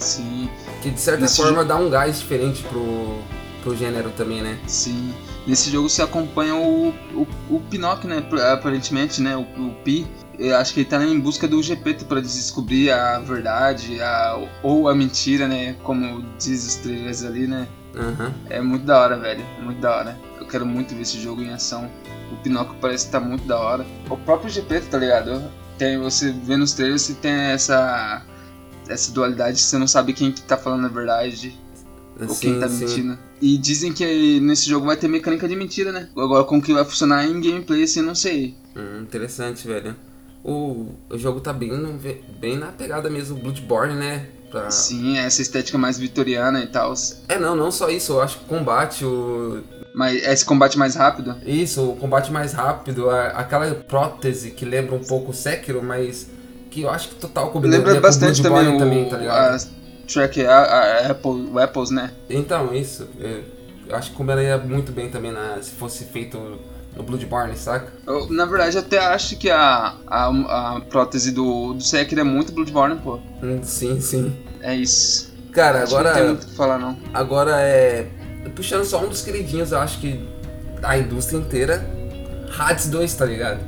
[0.00, 0.48] Sim,
[0.82, 3.18] Que de certa Nesse forma dá um gás diferente pro,
[3.62, 4.58] pro gênero também, né?
[4.66, 5.12] sim.
[5.48, 8.22] Nesse jogo você acompanha o, o, o Pinóquio, né?
[8.52, 9.34] Aparentemente, né?
[9.34, 10.06] O, o Pi.
[10.38, 14.90] Eu acho que ele tá em busca do Gepeto para descobrir a verdade a, ou
[14.90, 15.74] a mentira, né?
[15.82, 17.66] Como diz os trailers ali, né?
[17.96, 18.34] Aham.
[18.50, 19.42] É muito da hora, velho.
[19.62, 20.18] Muito da hora.
[20.38, 21.90] Eu quero muito ver esse jogo em ação.
[22.30, 23.86] O Pinóquio parece que tá muito da hora.
[24.10, 25.42] O próprio Gepeto, tá ligado?
[25.78, 28.22] Tem, você vê nos trailers você tem essa.
[28.86, 31.58] Essa dualidade, você não sabe quem que tá falando a verdade
[32.26, 32.84] ou quem tá sim.
[32.84, 33.18] mentindo.
[33.40, 36.08] E dizem que nesse jogo vai ter mecânica de mentira, né?
[36.16, 38.56] Agora como que vai funcionar em gameplay, assim, não sei.
[38.76, 39.94] Hum, interessante, velho.
[40.44, 41.70] O, o jogo tá bem,
[42.40, 44.26] bem na pegada mesmo Bloodborne, né?
[44.50, 44.70] Pra...
[44.70, 46.94] Sim, essa estética mais vitoriana e tal.
[47.28, 48.12] É, não, não só isso.
[48.14, 49.62] Eu acho que o combate, o,
[49.94, 51.36] Mas esse combate mais rápido.
[51.44, 56.28] Isso, o combate mais rápido, a- aquela prótese que lembra um pouco o Sekiro, mas
[56.70, 59.54] que eu acho que total combinaria Lembra com bastante Bloodborne também, o, tá ligado?
[59.54, 59.58] a
[60.12, 62.10] track, a, a Apple, o Apples, né?
[62.28, 63.44] Então, isso, eu,
[63.88, 66.58] eu acho que combinaria muito bem também na, se fosse feito
[66.96, 67.92] no Bloodborne, saca?
[68.06, 70.26] Eu, na verdade, até acho que a, a,
[70.76, 73.18] a prótese do, do Sekiro é muito Bloodborne, pô.
[73.42, 74.36] Hum, sim, sim.
[74.60, 75.32] É isso.
[75.52, 76.96] Cara, Acho que não tem agora, muito o que falar, não.
[77.12, 78.08] agora é.
[78.54, 80.26] Puxando só um dos queridinhos, eu acho que
[80.82, 81.84] a indústria inteira,
[82.58, 83.60] Hades 2, tá ligado?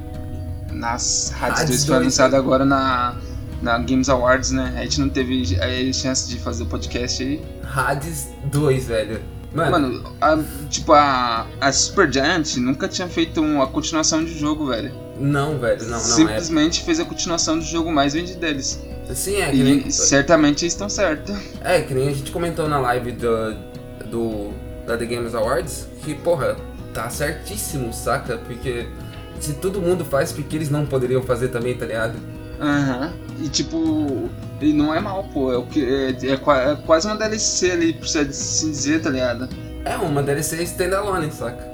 [0.73, 3.17] Nas Hades Hades 2 foi 2, anunciado agora na,
[3.63, 4.75] na Games Awards, né?
[4.79, 7.43] A gente não teve a chance de fazer o podcast aí.
[7.65, 9.21] Hades 2, velho.
[9.53, 14.67] Mano, Mano, a- tipo, a, a Super Giant nunca tinha feito uma continuação de jogo,
[14.69, 14.93] velho.
[15.19, 15.99] não, velho, não, não.
[15.99, 18.81] Simplesmente fez a continuação do jogo mais vendido deles.
[19.09, 19.91] É, sim, é que E nem.
[19.91, 21.35] certamente eles estão certos.
[21.63, 23.55] É, que nem a gente comentou na live do,
[24.07, 24.51] do
[24.87, 26.57] da The Games Awards, que, porra,
[26.95, 28.39] tá certíssimo, saca?
[28.39, 28.87] Porque
[29.41, 32.15] se todo mundo faz, porque eles não poderiam fazer também, tá ligado?
[32.61, 33.13] Aham.
[33.43, 34.29] E tipo,
[34.61, 35.53] e não é mal, pô.
[35.53, 36.33] É, o que, é, é
[36.73, 39.49] é quase uma DLC ali, precisa de se dizer, tá ligado?
[39.85, 41.69] É uma DLC standalone, saca?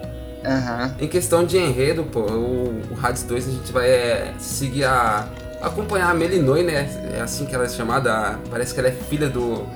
[0.44, 0.94] Aham.
[1.00, 5.26] Em questão de enredo, pô, o, o Hades 2 a gente vai é, seguir a.
[5.60, 6.88] acompanhar a Melinoi, né?
[7.16, 8.38] É assim que ela é chamada.
[8.48, 9.66] Parece que ela é filha do.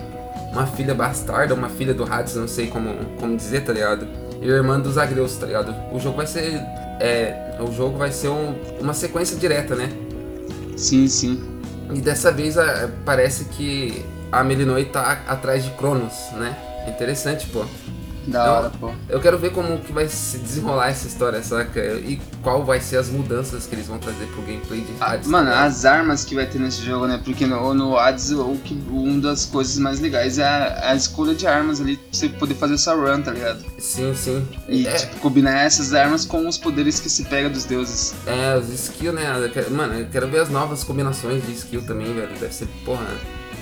[0.53, 4.07] Uma filha bastarda, uma filha do Hades, não sei como, como dizer, tá ligado?
[4.43, 5.75] E irmã dos Agreus, tá ligado?
[5.93, 6.61] O jogo vai ser.
[7.01, 9.89] É, o jogo vai ser um- uma sequência direta, né?
[10.81, 11.43] Sim, sim.
[11.93, 16.57] E dessa vez a- parece que a Melinoi tá atrás de Cronos, né?
[16.89, 17.65] Interessante, pô.
[18.31, 18.91] Da Então, hora, pô.
[19.09, 21.81] Eu quero ver como que vai se desenrolar essa história, saca?
[21.81, 25.29] E qual vai ser as mudanças que eles vão trazer pro gameplay de Ah, Hades.
[25.29, 25.67] Mano, tá ligado?
[25.69, 27.21] as armas que vai ter nesse jogo, né?
[27.25, 31.35] Porque no, no Hades, o que, uma das coisas mais legais é a, a escolha
[31.35, 33.65] de armas ali, pra você poder fazer essa run, tá ligado?
[33.79, 34.47] Sim, sim.
[34.69, 38.15] E, é, tipo, combinar essas armas com os poderes que se pega dos deuses.
[38.27, 39.27] é, os skills, né?
[39.71, 42.31] Mano, eu quero ver as novas combinações de skill também, velho.
[42.39, 43.07] Deve ser, porra.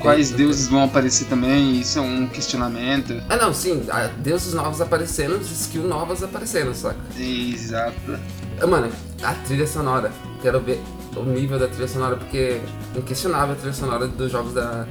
[0.01, 3.21] Quais deuses vão aparecer também, isso é um questionamento.
[3.29, 3.85] Ah, não, sim.
[3.91, 6.97] ah, Deuses novos aparecendo, skills novas aparecendo, saca?
[7.19, 8.19] Exato.
[8.61, 8.91] Ah, Mano,
[9.23, 10.13] a trilha sonora.
[10.41, 10.81] Quero ver
[11.17, 12.61] o nível da trilha sonora, porque
[12.97, 14.87] inquestionável a trilha sonora dos jogos da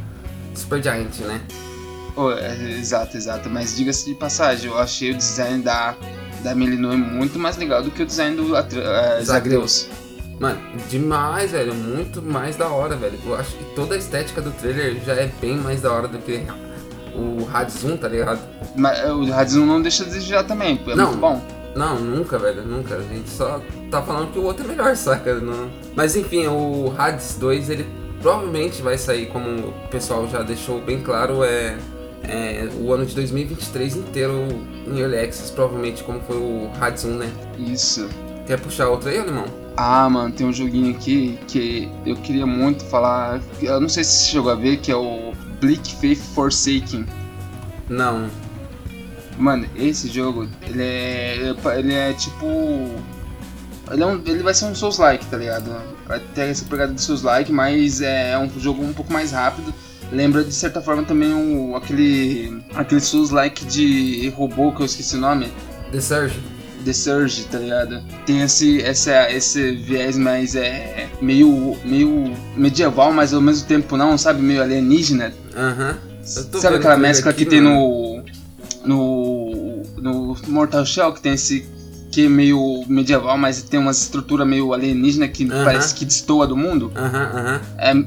[0.53, 1.41] Super Giant, né?
[2.15, 3.49] Oh, é, exato, exato.
[3.49, 5.95] Mas diga-se de passagem, eu achei o design da,
[6.43, 9.87] da Melinoi muito mais legal do que o design do eh, Zagreus.
[10.39, 11.73] Mano, demais, velho.
[11.73, 13.17] Muito mais da hora, velho.
[13.26, 16.17] Eu acho que toda a estética do trailer já é bem mais da hora do
[16.19, 16.45] que
[17.15, 18.39] o Hadzun, tá ligado?
[18.76, 21.08] Mas é, o Hadzun não deixa de desejar também, é Não.
[21.08, 21.41] muito bom.
[21.76, 22.95] Não, nunca, velho, nunca.
[22.95, 25.36] A gente só tá falando que o outro é melhor, saca?
[25.36, 25.69] Não...
[25.95, 27.86] Mas enfim, o Hades 2, ele
[28.21, 31.78] provavelmente vai sair, como o pessoal já deixou bem claro, é,
[32.23, 34.47] é o ano de 2023 inteiro
[34.88, 37.32] em Early Access, provavelmente como foi o Hades 1, né?
[37.58, 38.10] Isso.
[38.45, 39.45] Quer puxar outro aí, alemão?
[39.79, 43.39] Ah, mano, tem um joguinho aqui que eu queria muito falar.
[43.61, 47.05] Eu não sei se você chegou a ver, que é o Bleak Faith Forsaken.
[47.87, 48.27] Não.
[49.37, 51.53] Mano, esse jogo, ele é.
[51.77, 52.47] Ele é tipo.
[53.91, 55.71] Ele, é um, ele vai ser um Souls-like, tá ligado?
[56.07, 59.71] Vai ter essa pegada de Souls-like, mas é um jogo um pouco mais rápido.
[60.11, 62.63] Lembra de certa forma também o, aquele.
[62.73, 65.51] aquele Souls-like de robô que eu esqueci o nome.
[65.91, 66.56] The Surge?
[66.88, 68.02] The Surge, tá ligado?
[68.26, 74.17] Tem esse, essa, esse viés mais é meio, meio medieval, mas ao mesmo tempo não,
[74.17, 74.41] sabe?
[74.41, 75.34] Meio alienígena.
[75.54, 75.97] Aham.
[76.23, 78.23] Sabe aquela mescla aqui, que tem mano.
[78.86, 79.52] no,
[80.02, 80.34] no.
[80.34, 81.65] no Mortal Shell, que tem esse.
[82.10, 85.65] que é meio medieval, mas tem uma estrutura meio alienígena que Aham.
[85.65, 86.89] parece que destoa do mundo?
[86.95, 87.62] Aham, aham.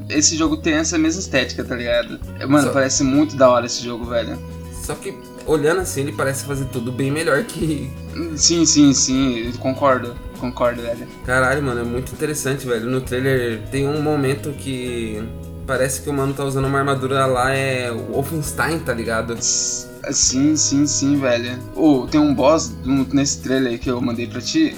[0.09, 2.19] É, esse jogo tem essa mesma estética, tá ligado?
[2.39, 4.39] É, Mano, Só- parece muito da hora esse jogo, velho.
[4.83, 5.13] Só que
[5.45, 7.91] olhando assim, ele parece fazer tudo bem melhor que.
[8.35, 10.15] Sim, sim, sim, concordo.
[10.39, 11.07] Concordo, velho.
[11.25, 12.89] Caralho, mano, é muito interessante, velho.
[12.89, 15.21] No trailer tem um momento que.
[15.67, 19.37] Parece que o mano tá usando uma armadura lá, é o Wolfenstein, tá ligado?
[19.39, 21.57] Sim, sim, sim, velho.
[21.75, 22.73] Ô, tem um boss
[23.13, 24.75] nesse trailer que eu mandei pra ti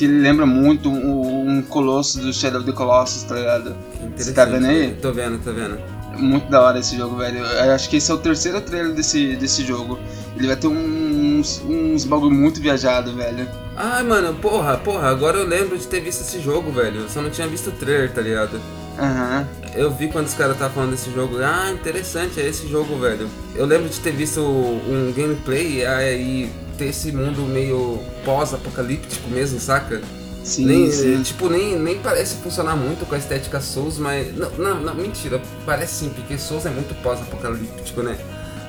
[0.00, 3.76] que lembra muito um, um colosso do Shadow of the Colossus, tá ligado?
[4.16, 4.94] Você tá vendo aí?
[4.94, 5.78] Tô vendo, tô vendo.
[6.20, 7.38] Muito da hora esse jogo, velho.
[7.38, 9.98] Eu acho que esse é o terceiro trailer desse, desse jogo.
[10.36, 13.48] Ele vai ter uns, uns bagulho muito viajado, velho.
[13.76, 17.00] Ai, mano, porra, porra, agora eu lembro de ter visto esse jogo, velho.
[17.02, 18.60] Eu só não tinha visto o trailer, tá ligado?
[18.98, 19.46] Aham.
[19.74, 21.38] Eu vi quando os caras estavam falando desse jogo.
[21.42, 23.28] Ah, interessante, é esse jogo, velho.
[23.54, 29.60] Eu lembro de ter visto um gameplay e aí ter esse mundo meio pós-apocalíptico mesmo,
[29.60, 30.00] saca?
[30.42, 31.22] Sim, nem, sim.
[31.22, 34.34] Tipo, nem, nem parece funcionar muito com a estética Souls, mas.
[34.36, 38.18] Não, não, não, mentira, parece sim, porque Souls é muito pós-apocalíptico, né?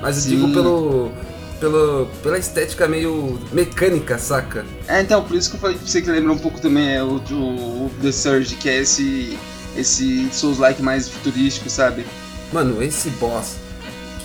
[0.00, 0.28] Mas eu Sim.
[0.30, 1.12] digo pelo.
[1.60, 4.66] Pelo, pela estética meio mecânica, saca?
[4.88, 7.04] É, então, por isso que eu falei pra você que lembra um pouco também é
[7.04, 9.38] o, o, o The Surge, que é esse,
[9.76, 12.04] esse Souls-like mais futurístico, sabe?
[12.52, 13.58] Mano, esse boss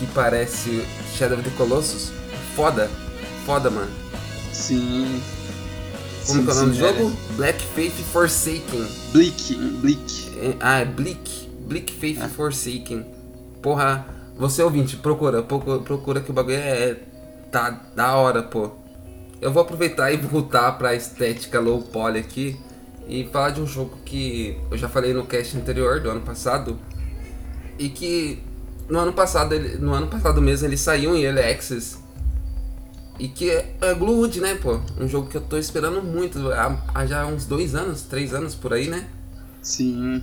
[0.00, 0.84] que parece
[1.16, 2.10] Shadow of the Colossus,
[2.56, 2.90] foda.
[3.46, 3.90] Foda, mano.
[4.52, 5.22] Sim.
[6.28, 6.92] Como Sim, que é o nome do jogo?
[7.08, 7.16] velho.
[7.36, 8.86] Black Faith Forsaken.
[9.12, 10.30] Bleak, Bleak.
[10.40, 11.48] É, Ah, é Bleak.
[11.66, 12.28] Bleak Faith Ah.
[12.28, 13.04] Forsaken.
[13.62, 16.96] Porra, você ouvinte, procura, procura, procura que o bagulho é.
[17.50, 18.70] Tá da hora, pô.
[19.40, 22.56] Eu vou aproveitar e voltar pra estética low poly aqui
[23.08, 26.78] e falar de um jogo que eu já falei no cast anterior do ano passado
[27.78, 28.42] e que
[28.86, 31.96] no ano passado, ele, no ano passado mesmo ele saiu em Early Access
[33.18, 34.80] e que é, Gloomwood, né, pô?
[34.98, 38.54] Um jogo que eu tô esperando muito há, há já uns dois anos, três anos
[38.54, 39.08] por aí, né?
[39.60, 40.22] Sim.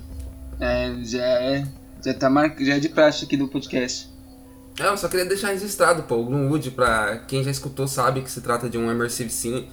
[0.59, 1.67] É, já é.
[2.03, 2.55] Já tá mar...
[2.59, 4.09] já é de praxe aqui do podcast.
[4.79, 8.31] É, eu só queria deixar registrado, pô, o Gloomwood, pra quem já escutou sabe que
[8.31, 9.67] se trata de um Immersive Sim.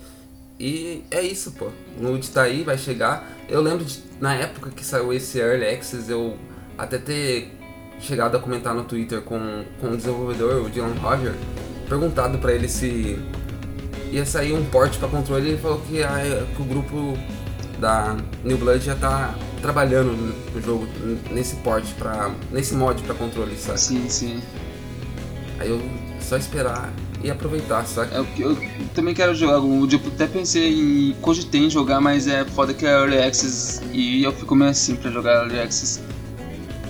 [0.59, 1.67] E é isso, pô.
[1.67, 3.29] O Gloomwood tá aí, vai chegar.
[3.49, 6.37] Eu lembro de, na época que saiu esse Early Access, eu
[6.77, 7.53] até ter
[8.01, 11.35] chegado a comentar no Twitter com, com o desenvolvedor, o Dylan Roger,
[11.93, 13.19] perguntado pra ele se
[14.11, 17.19] ia sair um port pra controle, ele falou que, ah, que o grupo
[17.79, 20.13] da New Blood já tá trabalhando
[20.55, 20.89] no jogo,
[21.31, 23.79] nesse port, pra, nesse mod pra controle, sabe?
[23.79, 24.43] Sim, sim.
[25.59, 25.83] Aí eu
[26.19, 26.91] só esperar
[27.23, 28.17] e aproveitar, saca?
[28.17, 28.59] É, Eu, eu
[28.95, 29.87] também quero jogar algum.
[29.87, 31.13] Eu até pensei em.
[31.21, 34.97] cogitei em jogar, mas é foda que é Early Access e eu fico meio assim
[34.97, 36.01] pra jogar Early Access.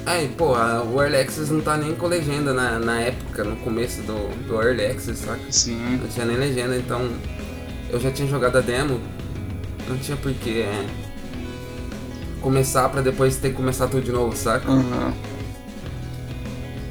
[0.04, 3.56] Aí, pô, a- o Early Access não tá nem com legenda na, na época, no
[3.56, 5.40] começo do, do Early Access, saca?
[5.50, 5.98] Sim.
[6.02, 7.08] Não tinha nem legenda, então
[7.88, 9.00] eu já tinha jogado a demo,
[9.88, 10.84] não tinha por que é,
[12.40, 14.68] começar pra depois ter que começar tudo de novo, saca?
[14.70, 15.12] Aham.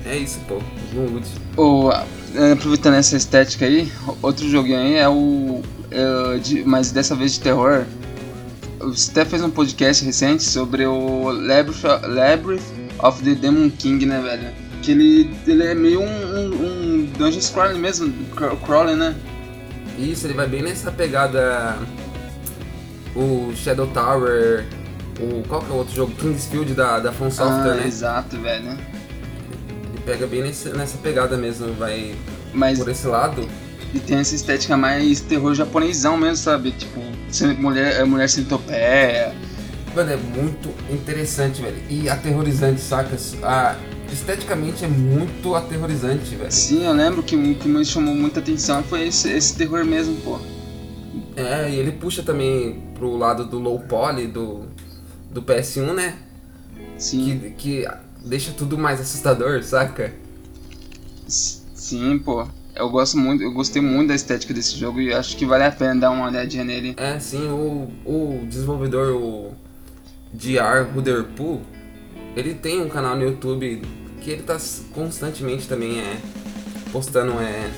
[0.06, 0.60] É isso, pô,
[0.94, 1.28] Gloomwood.
[1.58, 1.92] Ô,
[2.36, 5.62] é, aproveitando essa estética aí, outro joguinho aí é o.
[5.92, 7.84] é, de- mas dessa vez de terror.
[8.80, 12.64] Você até fez um podcast recente sobre o Labyrinth, Labyrinth
[13.02, 14.50] of the Demon King, né, velho?
[14.82, 19.16] Que ele, ele é meio um, um, um dungeon scrolling mesmo, craw- crawling, né?
[20.00, 21.78] Isso, ele vai bem nessa pegada.
[23.16, 24.66] O Shadow Tower,
[25.20, 25.44] o.
[25.48, 26.14] Qual que é o outro jogo?
[26.16, 27.88] Kingsfield da, da From Software, ah, né?
[27.88, 28.70] Exato, velho.
[28.70, 32.16] Ele pega bem nesse, nessa pegada mesmo, vai
[32.54, 33.48] Mas por esse lado.
[33.94, 36.72] e tem essa estética mais terror japonesão mesmo, sabe?
[36.72, 37.02] Tipo,
[37.60, 39.34] mulher, é mulher sem topeia,
[39.96, 41.78] Mano, é muito interessante, velho.
[41.90, 43.18] E aterrorizante, saca?
[43.44, 43.76] Ah,
[44.12, 46.52] esteticamente é muito aterrorizante, velho.
[46.52, 50.16] Sim, eu lembro que o que me chamou muita atenção foi esse, esse terror mesmo,
[50.22, 50.40] pô.
[51.36, 54.66] É, e ele puxa também pro lado do low poly do,
[55.30, 56.16] do PS1, né?
[56.98, 57.40] Sim.
[57.40, 57.88] Que, que
[58.24, 60.14] deixa tudo mais assustador, saca?
[61.28, 62.48] Sim, pô.
[62.74, 65.72] Eu gosto muito, eu gostei muito da estética desse jogo e acho que vale a
[65.72, 66.94] pena dar uma olhadinha nele.
[66.96, 69.52] É, sim, o, o desenvolvedor, o
[70.34, 71.62] DR Ruderpool,
[72.36, 73.82] ele tem um canal no YouTube
[74.22, 74.58] que ele tá
[74.94, 76.18] constantemente também é,
[76.92, 77.72] postando é,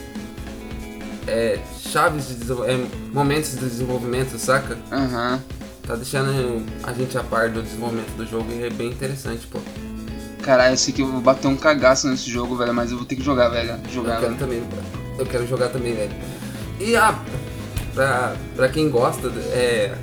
[1.28, 4.78] é, chaves de é, momentos de desenvolvimento, saca?
[4.92, 5.34] Aham.
[5.34, 5.63] Uhum.
[5.86, 9.60] Tá deixando a gente a par do desenvolvimento do jogo e é bem interessante, pô.
[10.42, 13.06] Caralho, eu sei que eu vou bater um cagaço nesse jogo, velho, mas eu vou
[13.06, 13.78] ter que jogar, velho.
[13.92, 14.38] Jogar, eu quero velho.
[14.38, 14.63] também,
[15.20, 16.12] eu quero jogar também, velho.
[16.80, 17.20] E ah,
[17.94, 19.94] pra, pra quem gosta, é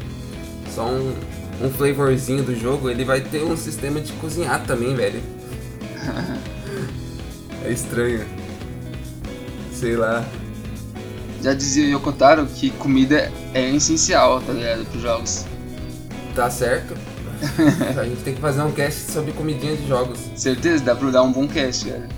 [0.75, 1.15] só um,
[1.61, 5.21] um flavorzinho do jogo, ele vai ter um sistema de cozinhar também, velho.
[7.65, 8.25] é estranho.
[9.73, 10.25] Sei lá.
[11.43, 15.47] Já dizia o Yokotaro que comida é essencial, tá ligado, pros jogos.
[16.35, 16.95] Tá certo.
[17.99, 20.19] a gente tem que fazer um cast sobre comidinha de jogos.
[20.37, 22.09] Certeza, dá pra dar um bom cast, velho.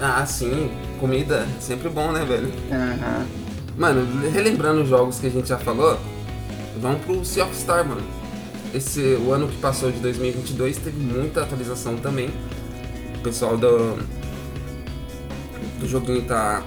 [0.00, 0.70] Ah, sim.
[0.98, 2.52] Comida, sempre bom, né, velho?
[2.70, 3.18] Aham.
[3.20, 3.46] Uhum.
[3.76, 5.98] Mano, relembrando os jogos que a gente já falou,
[6.80, 8.02] vamos pro Sea of Star, mano.
[8.74, 12.30] Esse, o ano que passou de 2022 teve muita atualização também.
[13.16, 13.96] O pessoal do,
[15.80, 16.62] do joguinho tá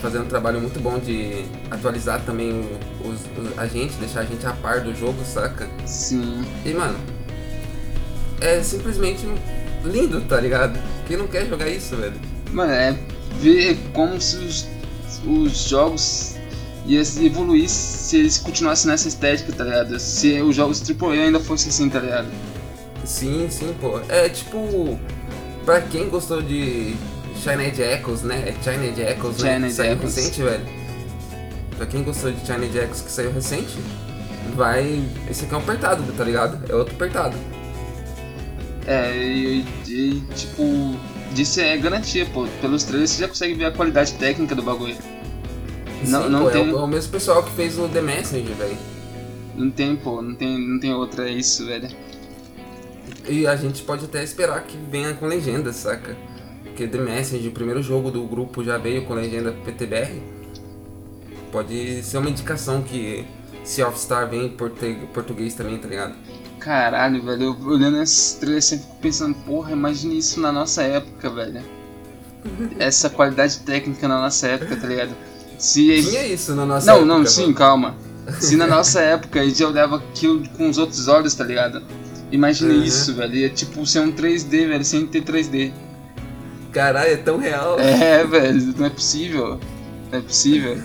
[0.00, 2.60] fazendo um trabalho muito bom de atualizar também
[3.04, 5.68] os, os, a gente, deixar a gente a par do jogo, saca?
[5.84, 6.44] Sim.
[6.64, 6.98] E, mano,
[8.40, 9.26] é simplesmente
[9.84, 10.78] lindo, tá ligado?
[11.06, 12.14] Quem não quer jogar isso, velho?
[12.52, 12.96] Mano, é
[13.40, 14.68] ver como se os,
[15.26, 16.37] os jogos
[16.88, 19.98] iam evoluir se eles continuassem nessa estética, tá ligado?
[20.00, 22.28] Se os jogos AAA ainda fossem assim, tá ligado?
[23.04, 24.00] Sim, sim, pô.
[24.08, 24.98] É tipo,
[25.64, 26.94] pra quem gostou de
[27.42, 28.48] Chinese Echoes, né?
[28.48, 29.54] É Chinese Echoes, né?
[29.54, 30.16] China que saiu Echoes.
[30.16, 30.66] recente, velho.
[31.76, 33.76] Pra quem gostou de Chinese Echoes que saiu recente,
[34.56, 35.02] vai.
[35.30, 36.58] Esse aqui é um apertado, tá ligado?
[36.70, 37.36] É outro apertado.
[38.86, 40.96] É, e, e tipo,
[41.34, 42.46] disso é garantia, pô.
[42.60, 44.96] Pelos trailers você já consegue ver a qualidade técnica do bagulho.
[46.06, 48.00] Não- Sim, não pô, tem- é, o, é o mesmo pessoal que fez o The
[48.00, 48.78] Messenger, velho.
[49.54, 51.88] Não tem, pô, não tem, não tem outra, é isso, velho.
[53.28, 56.16] E a gente pode até esperar que venha com legenda, saca?
[56.64, 60.22] Porque The Messenger, o primeiro jogo do grupo, já veio com legenda PTBR.
[61.50, 63.26] Pode ser uma indicação que
[63.64, 66.14] Sea of Star vem em portu- português também, tá ligado?
[66.58, 71.62] Caralho, velho, eu olhando esses trailers sempre pensando, porra, imagina isso na nossa época, velho.
[72.78, 75.14] Essa qualidade técnica na nossa época, tá ligado?
[75.58, 77.54] Se Tinha isso na nossa Não, época, não, sim, mano.
[77.54, 77.94] calma.
[78.40, 81.82] Se na nossa época a gente olhava aquilo com os outros olhos, tá ligado?
[82.30, 82.82] Imagina Uhum.
[82.84, 83.34] isso, velho.
[83.34, 85.72] Ia tipo ser um 3D, velho, sem ter 3D.
[86.72, 87.78] Caralho, é tão real.
[87.80, 89.58] É, velho, não é possível.
[90.12, 90.78] Não é possível.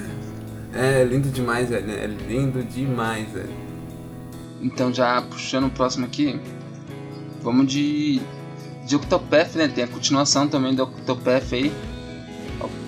[0.74, 1.92] É lindo demais, velho.
[1.92, 3.50] É lindo demais, velho.
[4.62, 6.40] Então já puxando o próximo aqui,
[7.42, 8.22] vamos de.
[8.88, 9.68] De Octopath, né?
[9.70, 11.72] Tem a continuação também do Octopath aí.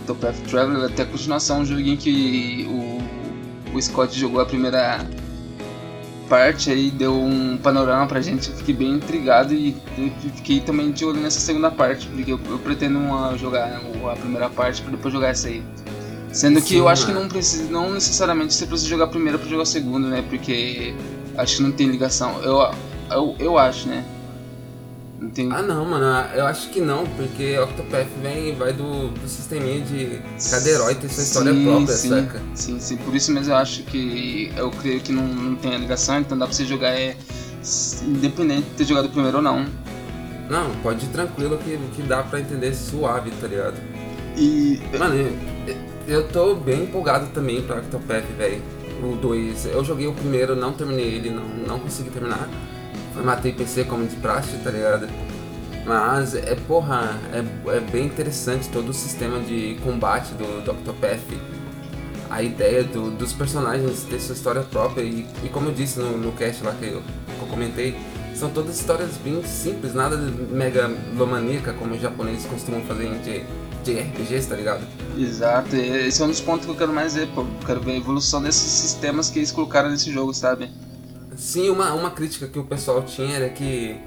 [0.05, 5.05] Octopath Traveler, tem a continuação, um joguinho que o, o Scott jogou a primeira
[6.29, 9.75] parte aí, deu um panorama pra gente, eu fiquei bem intrigado e
[10.35, 14.15] fiquei também de olho nessa segunda parte, porque eu, eu pretendo uma, jogar o- a
[14.15, 15.63] primeira parte pra depois jogar essa aí.
[16.31, 17.23] Sendo que Sim, eu acho que mano.
[17.23, 20.23] não precisa, não necessariamente você precisa jogar a primeira pra jogar a segunda, né?
[20.29, 20.93] Porque
[21.37, 22.41] acho que não tem ligação.
[22.43, 22.69] Eu,
[23.09, 24.03] eu, eu acho, né?
[25.33, 25.51] Tem.
[25.51, 30.21] Ah não, mano, eu acho que não, porque Octopath vem vai do, do sisteminha de
[30.49, 32.41] cada herói ter sua história Sim, própria, sim, saca?
[32.53, 32.97] Sim, sim.
[32.97, 34.51] Por isso mesmo eu acho que.
[34.57, 37.15] Eu creio que não, não tem a ligação, então dá pra você jogar é,
[38.03, 39.65] independente de ter jogado o primeiro ou não.
[40.49, 43.77] Não, pode ir tranquilo que, que dá pra entender suave, tá ligado?
[44.35, 44.81] E.
[44.99, 45.75] Mano, eu,
[46.07, 48.61] eu tô bem empolgado também pra Octopath, velho.
[49.01, 52.49] O 2, eu joguei o primeiro, não terminei ele, não, não consegui terminar.
[53.15, 55.09] Formatei PC como de praxe, tá ligado?
[55.85, 61.21] Mas é porra, é, é bem interessante todo o sistema de combate do, do Octopath.
[62.29, 66.17] A ideia do- dos personagens ter sua história própria e, e como eu disse no,
[66.17, 67.95] no cast lá que eu, que eu comentei,
[68.33, 73.45] são todas histórias bem simples, nada de megalomaníaca como os japoneses costumam fazer em J-
[73.83, 74.87] JRPGs, tá ligado?
[75.15, 77.45] Exato, esse é um dos pontos que eu quero mais ver, pô.
[77.65, 80.71] Quero ver a evolução desses sistemas que eles colocaram nesse jogo, sabe?
[81.35, 83.99] Sim, uma, uma crítica que o pessoal tinha era que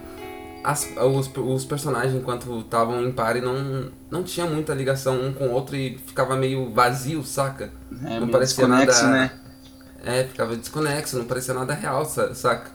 [0.64, 5.48] as- os, os personagens, enquanto estavam em pare, não, não tinha muita ligação um com
[5.48, 7.72] o outro e ficava meio vazio, saca?
[8.04, 9.02] É, não parecia nada.
[9.08, 9.30] né?
[10.04, 12.70] É, ficava desconexo, não parecia nada real, sa- saca?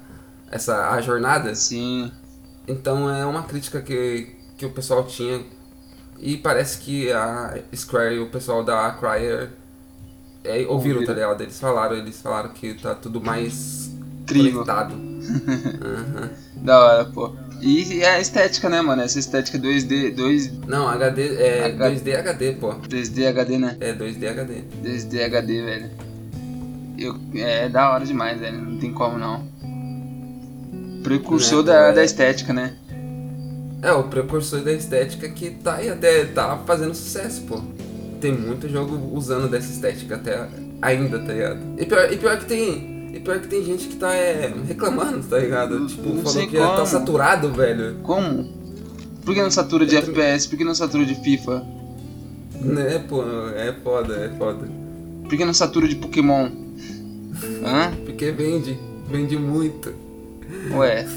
[0.51, 1.55] essa a jornada.
[1.55, 2.11] Sim.
[2.67, 5.43] Então é uma crítica que, que o pessoal tinha.
[6.19, 9.51] E parece que a Square e o pessoal da Crier
[10.43, 11.05] é, ouviram, Ouviram.
[11.05, 11.41] tá ligado?
[11.41, 13.92] Eles falaram, eles falaram que tá tudo mais
[14.27, 14.93] Conectado.
[14.93, 16.29] Aham.
[16.57, 17.31] Da hora, pô.
[17.61, 19.01] E a estética, né, mano?
[19.03, 22.73] Essa estética 2D, 2, Não, HD é H- 2D HD, pô.
[22.73, 23.77] 2D HD, né?
[23.79, 24.63] É 2D HD.
[24.83, 25.89] 2D HD, velho.
[26.97, 28.61] Eu, é da hora demais, velho.
[28.61, 29.47] Não tem como não.
[31.03, 31.93] Precursor Né, da, é.
[31.93, 32.73] da estética, né?
[33.81, 37.61] É, o precursor da estética que tá aí até tá fazendo sucesso, pô.
[38.21, 40.47] Tem muito jogo usando dessa estética até
[40.81, 41.59] ainda, tá ligado?
[41.77, 42.92] E pior, e pior que tem.
[43.13, 45.79] E pior que tem gente que tá é, reclamando, tá ligado?
[45.79, 46.85] Não- Tipo, não falando que tá como.
[46.87, 47.95] saturado, velho.
[48.03, 48.49] Como?
[49.23, 50.47] Por que não satura de também- FPS?
[50.49, 51.63] Por que não satura de FIFA?
[52.59, 53.23] Né, pô,
[53.55, 54.67] é foda, é foda.
[55.23, 56.49] Por que não satura de Pokémon?
[57.65, 57.91] Hã?
[58.05, 58.77] Porque vende,
[59.09, 59.93] vende muito.
[60.71, 61.07] Ué,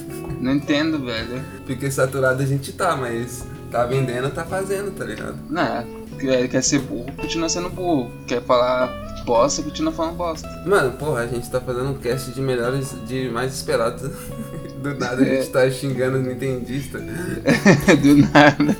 [0.40, 1.42] não entendo, velho.
[1.66, 5.36] Porque saturado a gente tá, mas tá vendendo, tá fazendo, tá ligado?
[5.50, 5.84] Não,
[6.16, 8.10] quer, quer ser burro, continua sendo burro.
[8.26, 10.48] Quer falar bosta, continua falando bosta.
[10.66, 14.02] Mano, porra, a gente tá fazendo um cast de melhores, de mais esperados.
[14.82, 15.36] Do nada a É.
[15.40, 16.98] gente tá xingando o Nintendista.
[18.02, 18.76] Do nada.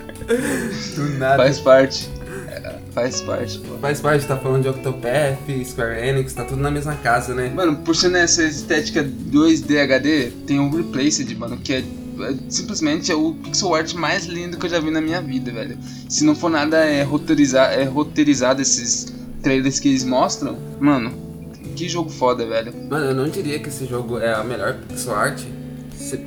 [0.95, 1.37] Do nada.
[1.37, 2.09] Faz parte.
[2.93, 3.77] Faz parte, pô.
[3.79, 7.53] Faz parte, tá falando de Octopath, Square Enix, tá tudo na mesma casa, né?
[7.55, 11.85] Mano, por ser nessa estética 2D HD, tem o Replaced, mano, que é
[12.49, 15.77] simplesmente é o pixel art mais lindo que eu já vi na minha vida, velho.
[16.09, 19.13] Se não for nada é, roteirizar, é roteirizado esses
[19.43, 21.13] trailers que eles mostram, mano,
[21.75, 22.73] que jogo foda, velho.
[22.89, 25.41] Mano, eu não diria que esse jogo é a melhor pixel art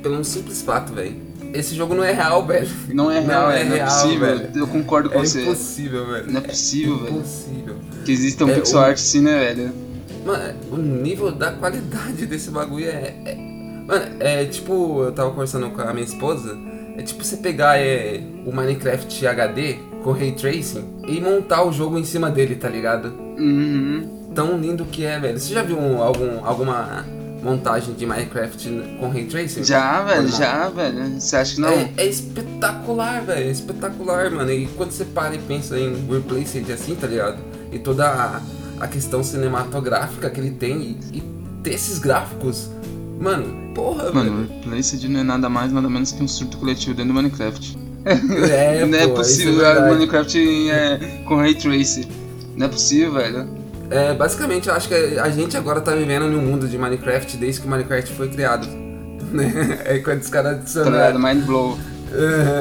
[0.02, 1.16] pelo um simples fato, velho.
[1.52, 2.68] Esse jogo não é real, velho.
[2.92, 4.20] Não é Não real, é é, não é real, possível.
[4.20, 4.50] velho.
[4.54, 5.42] Eu concordo com É você.
[5.42, 6.30] impossível, velho.
[6.30, 7.16] Não é possível, velho.
[7.16, 7.76] Impossível.
[8.04, 9.72] Que exista um É, pixel o- art assim, né, velho?
[10.24, 13.49] Mano, o nível da qualidade desse bagulho é, é-
[13.90, 16.56] Mano, é tipo, eu tava conversando com a minha esposa.
[16.96, 21.98] É tipo você pegar é, o Minecraft HD com Ray Tracing e montar o jogo
[21.98, 23.12] em cima dele, tá ligado?
[23.36, 24.30] Uhum.
[24.34, 25.38] Tão lindo que é, velho.
[25.40, 27.04] Você já viu um- algum, alguma
[27.42, 29.64] montagem de Minecraft com Ray Tracing?
[29.64, 31.18] Já, velho, já, velho.
[31.20, 31.70] Você acha que não?
[31.70, 33.48] É, é espetacular, velho.
[33.48, 34.52] É espetacular, mano.
[34.52, 37.38] E quando você para e pensa em Replaced assim, tá ligado?
[37.72, 38.40] E toda a,
[38.78, 41.22] a questão cinematográfica que ele tem e, e
[41.62, 42.70] ter esses gráficos.
[43.20, 46.94] Mano, porra, Mano, o Replaced não é nada mais, nada menos que um surto coletivo
[46.94, 47.78] dentro do Minecraft.
[48.02, 48.44] velho.
[48.50, 49.90] É, não é pô, possível é.
[49.90, 52.08] Minecraft é, com Ray Tracing.
[52.56, 53.46] Não é possível, velho.
[53.90, 57.60] É, basicamente, eu acho que a gente agora tá vivendo num mundo de Minecraft desde
[57.60, 58.66] que o Minecraft foi criado.
[59.30, 59.78] Né?
[59.84, 61.18] É quando os caras Tá adicionaram.
[61.18, 61.20] ligado?
[61.36, 61.78] Mind blow.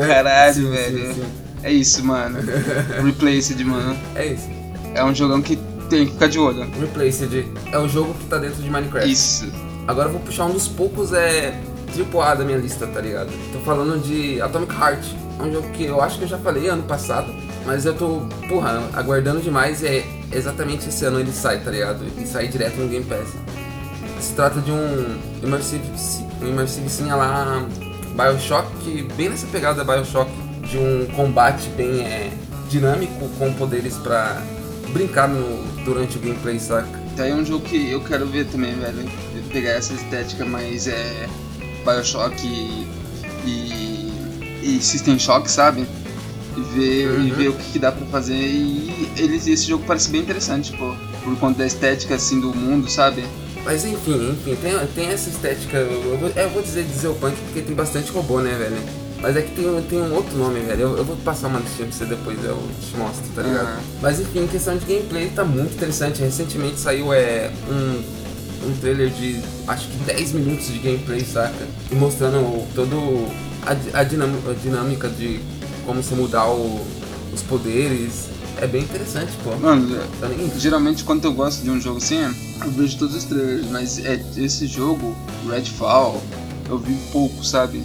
[0.08, 1.08] Caralho, Sim, velho.
[1.08, 1.24] sim, sim.
[1.64, 2.38] É isso, mano.
[3.04, 3.98] Replaced, mano.
[4.16, 4.48] É isso.
[4.94, 5.58] É um jogão que
[5.90, 6.70] tem que ficar de olho.
[6.80, 9.12] Replaced é o jogo que tá dentro de Minecraft.
[9.12, 9.52] Isso.
[9.90, 11.60] Agora eu vou puxar um dos poucos é
[11.92, 13.32] triple A da minha lista, tá ligado?
[13.52, 15.04] Tô falando de Atomic Heart.
[15.40, 17.34] É um jogo que eu acho que eu já falei ano passado,
[17.66, 22.06] mas eu tô, porra, aguardando demais é exatamente esse ano ele sai, tá ligado?
[22.20, 23.30] E sai direto no Game Pass.
[24.20, 25.82] Se trata de um Immersive,
[26.40, 27.66] um immersive sim lá
[28.16, 30.30] Bioshock, bem nessa pegada Bioshock,
[30.70, 32.30] de um combate bem é,
[32.70, 34.40] dinâmico, com poderes pra
[34.94, 37.00] brincar no, durante o gameplay, saca?
[37.18, 39.10] Tá aí um jogo que eu quero ver também, velho.
[39.52, 41.28] Pegar essa estética mais é.
[41.86, 42.88] Bioshock e.
[43.46, 44.14] e,
[44.64, 45.86] e System Shock, sabe?
[46.58, 47.36] E ver, e Uhum.
[47.36, 48.36] ver o que, que dá pra fazer.
[48.36, 50.94] E eles, esse jogo parece bem interessante, pô.
[51.24, 53.24] Por conta da estética assim do mundo, sabe?
[53.64, 57.36] Mas enfim, enfim, tem, tem essa estética, eu vou, eu vou dizer dizer o punk
[57.46, 58.78] porque tem bastante robô, né, velho?
[59.22, 60.80] Mas é que tem, um- tem um outro nome, velho.
[60.82, 63.66] Eu, eu vou passar uma listinha pra você depois, eu te mostro, tá ligado?
[63.68, 63.80] Aham.
[64.02, 66.22] Mas enfim, em questão de gameplay, tá muito interessante.
[66.22, 68.02] Recentemente saiu é, um,
[68.66, 71.68] um trailer de acho que 10 minutos de gameplay, saca?
[71.92, 73.28] E mostrando todo
[73.66, 75.40] a, a, dinam- a dinâmica de
[75.86, 76.80] como você mudar o-
[77.34, 78.28] os poderes.
[78.62, 79.56] É bem interessante, pô.
[79.56, 83.24] Mano, Tá nem geralmente quando eu gosto de um jogo assim, eu vejo todos os
[83.24, 85.16] trailers, mas é, esse jogo,
[85.50, 86.22] Redfall,
[86.68, 87.82] eu vi pouco, sabe?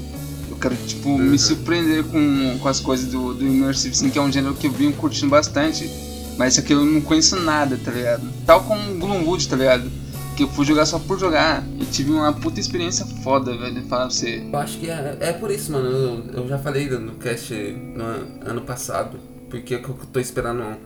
[0.50, 1.18] Eu quero, tipo, Uhum.
[1.18, 4.66] me surpreender com, com as coisas do, do Immersive Sim, que é um gênero que
[4.66, 5.88] eu vim curtindo bastante,
[6.36, 8.22] mas isso aqui eu não conheço nada, tá ligado?
[8.44, 9.88] Tal como Gloomwood, tá ligado?
[10.36, 14.06] Que eu fui jogar só por jogar e tive uma puta experiência foda, velho, falar
[14.06, 14.42] pra você.
[14.52, 15.88] Eu acho que é, é por isso, mano.
[15.88, 19.16] Eu, eu já falei no cast no an- ano passado.
[19.48, 19.82] Porque eu
[20.12, 20.76] tô esperando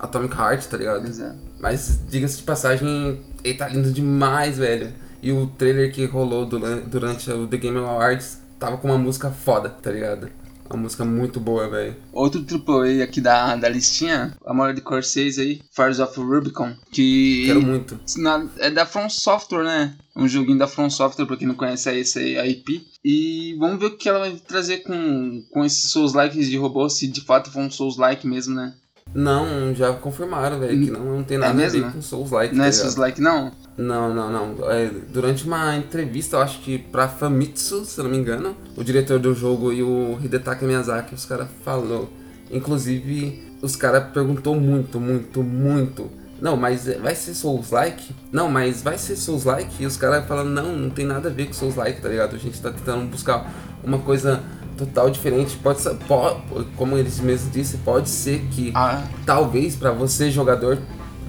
[0.00, 1.06] Atomic Heart, tá ligado?
[1.06, 1.36] Exato.
[1.60, 4.92] Mas, diga-se de passagem, ele tá lindo demais, velho.
[5.22, 9.30] E o trailer que rolou duran- durante o The Game Awards tava com uma música
[9.30, 10.28] foda, tá ligado?
[10.68, 11.96] Uma música muito boa, velho.
[12.12, 16.74] Outro AAA aqui da, da listinha, a maior de Core 6 aí, Fires of Rubicon,
[16.90, 17.44] que...
[17.46, 17.98] Quero muito.
[18.16, 19.94] Na, é da From Software, né?
[20.16, 22.86] Um joguinho da From Software, pra quem não conhece é esse a IP.
[23.04, 27.06] E vamos ver o que ela vai trazer com, com esses Souls-likes de robô, se
[27.06, 28.74] de fato for um Souls-like mesmo, né?
[29.14, 31.92] Não, já confirmaram, velho, que não, não tem nada É a ver mesmo?
[31.92, 32.54] com Souls-like.
[32.54, 32.82] Não tá é ligado?
[32.82, 33.52] Souls-like, não?
[33.78, 34.70] Não, não, não.
[34.70, 39.18] É, durante uma entrevista, eu acho que pra Famitsu, se não me engano, o diretor
[39.18, 42.10] do jogo e o Hidetaka Miyazaki, os caras falou.
[42.50, 46.10] Inclusive, os caras perguntou muito, muito, muito.
[46.40, 48.14] Não, mas é- vai ser Souls-like?
[48.32, 49.82] Não, mas vai ser Souls-like?
[49.82, 52.34] E os caras falando, não, não tem nada a ver com Souls-like, tá ligado?
[52.34, 53.50] A gente tá tentando buscar
[53.82, 54.40] uma coisa
[54.76, 55.56] total diferente.
[55.56, 56.36] Pode ser, po-
[56.76, 60.78] como eles mesmos disseram, pode ser que Ah, talvez pra você jogador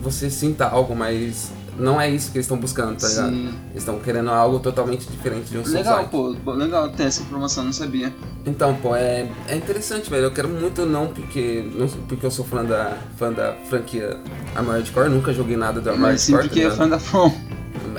[0.01, 3.29] você sinta algo, mas não é isso que eles estão buscando, tá ligado?
[3.31, 3.47] Sim.
[3.71, 6.35] Eles estão querendo algo totalmente diferente de um legal, pô.
[6.53, 8.13] Legal ter essa informação, não sabia.
[8.45, 10.25] Então, pô, é, é interessante, velho.
[10.25, 14.17] Eu quero muito não porque não porque eu sou fã da fã da franquia
[14.55, 16.47] Armored Core, nunca joguei nada do Armored Mas sim, Core.
[16.47, 16.77] porque tá é ligado?
[16.77, 17.31] fã da From.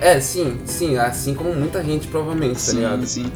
[0.01, 3.07] É, sim, sim, assim como muita gente provavelmente, tá Sim, ligado?
[3.07, 3.31] sim.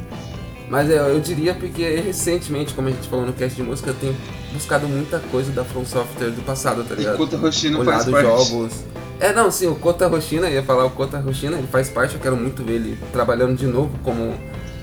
[0.70, 3.94] Mas eu, eu diria porque recentemente, como a gente falou no cast de música, eu
[3.94, 4.16] tenho
[4.52, 7.16] buscado muita coisa da From Software do passado, tá E ligado?
[7.16, 8.24] Kota Hoshino faz parte.
[8.26, 8.72] jogos.
[9.18, 12.14] É, não, sim, o Kota Roshina, eu ia falar o Kota Roshina, ele faz parte,
[12.14, 14.32] eu quero muito ver ele trabalhando de novo como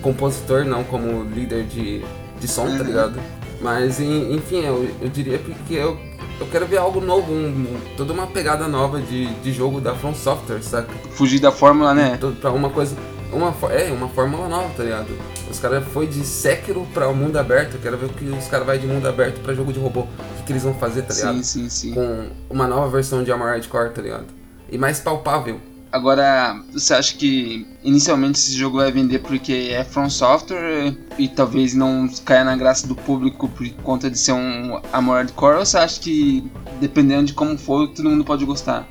[0.01, 2.03] compositor, não como líder de,
[2.39, 2.77] de som, Uhum.
[2.77, 3.19] tá ligado?
[3.61, 5.97] Mas, en- enfim, eu, eu diria porque eu,
[6.39, 10.13] eu quero ver algo novo, um- toda uma pegada nova de, de jogo da From
[10.13, 10.89] Software, saca?
[11.11, 12.19] Fugir da fórmula, né?
[12.39, 12.95] Pra uma coisa,
[13.31, 15.17] uma, é, uma fórmula nova, tá ligado?
[15.49, 18.47] Os caras foi de Sekiro pra o mundo aberto, eu quero ver o que os
[18.47, 20.07] caras vai de mundo aberto pra jogo de robô, o
[20.37, 21.37] que, que eles vão fazer, tá ligado?
[21.37, 21.93] Sim, sim, sim.
[21.93, 24.25] com uma nova versão de Armored Core, tá ligado?
[24.69, 25.59] E mais palpável.
[25.89, 31.73] Agora, você acha que inicialmente esse jogo vai vender porque é From Software e talvez
[31.73, 35.59] não caia na graça do público por conta de ser um Armored Core?
[35.59, 36.51] Ou você acha que,
[36.81, 38.85] dependendo de como for, todo mundo pode gostar?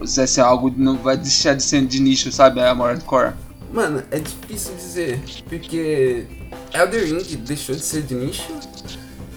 [0.00, 2.58] Ou se ser algo não vai deixar de ser de nicho, sabe?
[2.58, 3.34] A Armored Core.
[3.72, 6.24] Mano, é difícil dizer, porque
[6.74, 8.42] Elder Ring deixou de ser de nicho,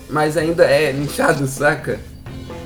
[0.09, 1.99] mas ainda é nichado, saca?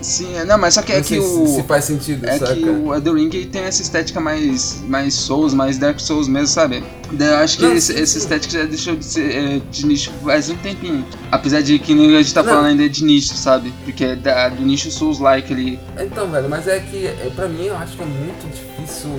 [0.01, 1.47] Sim, é- não, mas só que é Não que sei o.
[1.47, 2.53] se, faz sentido, É saca?
[2.55, 6.83] que o Elden Ring tem essa estética mais, mais Souls, mais Dark Souls mesmo, sabe?
[7.19, 10.49] Eu acho que Não, esse, essa estética já deixou de ser é, de nicho faz
[10.49, 11.03] um tempinho.
[11.31, 12.49] Apesar de que a gente tá Não.
[12.49, 13.73] falando ainda é de nicho, sabe?
[13.83, 15.79] Porque é da, do nicho Souls-like ali.
[15.99, 19.09] Então, velho, mas é que é, pra mim eu acho que é muito difícil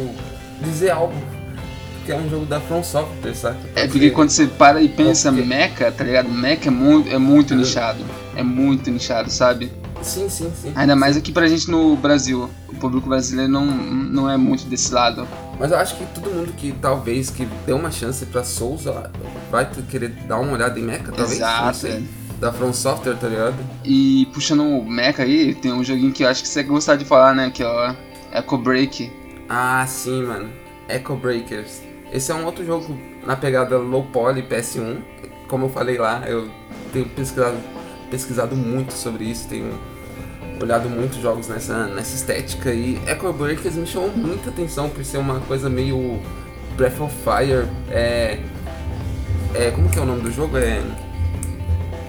[0.62, 1.14] dizer algo.
[2.08, 3.58] Porque é um jogo da From Software, saca?
[3.74, 6.30] É porque quando você para e pensa Porque- mecha, tá ligado?
[6.30, 7.56] Mecha é muito, é muito É.
[7.58, 8.02] nichado.
[8.34, 9.70] É muito nichado, sabe?
[10.00, 10.72] Sim, sim, sim.
[10.74, 12.48] Ainda mais aqui pra gente no Brasil.
[12.66, 15.28] O público brasileiro não, não é muito desse lado.
[15.60, 18.84] Mas eu acho que todo mundo que talvez que deu uma chance pra Souls
[19.50, 21.32] vai querer dar uma olhada em Mecha, talvez.
[21.32, 22.00] Exato, é.
[22.40, 23.56] Da From Software, tá ligado?
[23.84, 27.04] E puxando o mecha aí, tem um joguinho que eu acho que você gostar de
[27.04, 27.50] falar, né?
[27.52, 27.94] Que é o
[28.32, 29.12] Echo Break.
[29.48, 30.48] Ah, sim, mano.
[30.88, 31.82] Echo Breakers.
[32.12, 32.96] Esse é um outro jogo
[33.26, 34.98] na pegada low poly PS1.
[35.46, 36.48] Como eu falei lá, eu
[36.92, 37.56] tenho pesquisado,
[38.10, 39.72] pesquisado muito sobre isso, tenho
[40.60, 45.18] olhado muitos jogos nessa, nessa estética e Echo Breakers me chamou muita atenção por ser
[45.18, 46.20] uma coisa meio
[46.76, 47.66] Breath of Fire.
[47.90, 48.38] É,
[49.54, 50.56] é como que é o nome do jogo?
[50.58, 50.82] É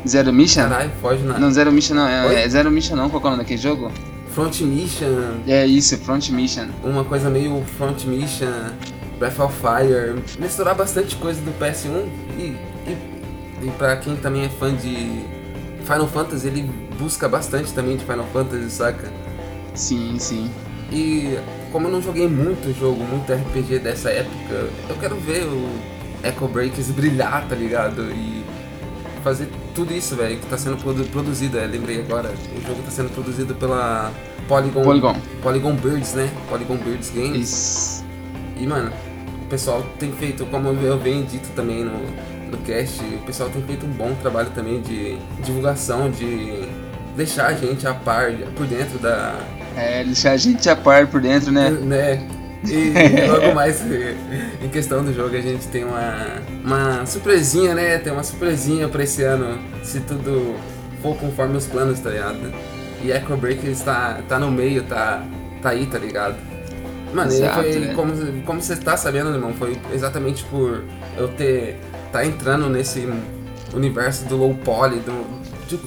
[0.07, 0.63] Zero Mission?
[0.69, 2.07] caralho, foge na Não, Zero Mission não.
[2.07, 3.09] É, é Zero Mission não.
[3.09, 3.91] Qual é o nome daquele jogo?
[4.33, 5.41] Front Mission.
[5.47, 6.67] É isso, Front Mission.
[6.83, 8.47] uma coisa meio Front Mission,
[9.19, 12.07] Breath of Fire, misturar bastante coisa do PS1
[12.37, 12.41] e,
[12.87, 12.97] e,
[13.67, 15.25] e pra quem também é fã de
[15.83, 16.63] Final Fantasy, ele
[16.97, 19.11] busca bastante também de Final Fantasy, saca?
[19.75, 20.49] Sim, sim.
[20.91, 21.37] E
[21.71, 25.69] como eu não joguei muito jogo, muito RPG dessa época, eu quero ver o
[26.23, 28.09] Echo Breakers brilhar, tá ligado?
[28.11, 28.43] E
[29.23, 32.89] fazer tudo isso, velho, que tá sendo produ- produzido, é, lembrei agora, o jogo tá
[32.91, 34.11] sendo produzido pela
[34.47, 35.15] Polygon, Polygon.
[35.43, 36.29] Polygon Birds, né?
[36.49, 37.39] Polygon Birds Games.
[37.49, 38.05] Isso.
[38.57, 38.91] E, mano,
[39.49, 41.99] pessoal tem feito, como eu venho dito também no,
[42.51, 46.67] no cast, o pessoal tem feito um bom trabalho também de divulgação, de
[47.15, 49.35] deixar a gente a par, por dentro da.
[49.75, 51.69] É, deixar a gente a par por dentro, né?
[51.69, 52.27] né?
[52.67, 52.93] E
[53.27, 53.81] logo mais
[54.61, 57.97] em questão do jogo a gente tem uma, uma surpresinha, né?
[57.97, 60.55] Tem uma surpresinha pra esse ano, se tudo
[61.01, 62.53] for conforme os planos, tá ligado?
[63.01, 65.23] E Echo Breaker está tá no meio, tá,
[65.61, 66.35] tá aí, tá ligado?
[67.13, 70.83] Mano, Exato, foi, como, como você tá sabendo, irmão, foi exatamente por
[71.17, 71.79] eu ter,
[72.11, 73.07] tá entrando nesse
[73.73, 75.25] universo do low poly, do,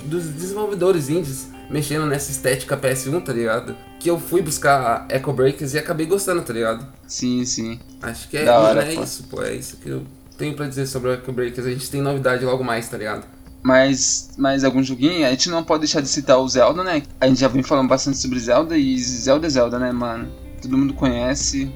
[0.04, 3.76] dos desenvolvedores indies, mexendo nessa estética PS1, tá ligado?
[4.00, 6.86] Que eu fui buscar Echo Breakers e acabei gostando, tá ligado?
[7.06, 7.78] Sim, sim.
[8.02, 9.02] Acho que é, Da hora, é pô.
[9.02, 10.02] isso, pô, é isso que eu
[10.36, 11.66] tenho pra dizer sobre o Echo Breakers.
[11.66, 13.24] A gente tem novidade logo mais, tá ligado?
[13.62, 17.02] mais, mais algum joguinho, a gente não pode deixar de citar o Zelda, né?
[17.20, 20.28] A gente já vem falando bastante sobre Zelda e Zelda é Zelda, né, mano?
[20.62, 21.70] Todo mundo conhece.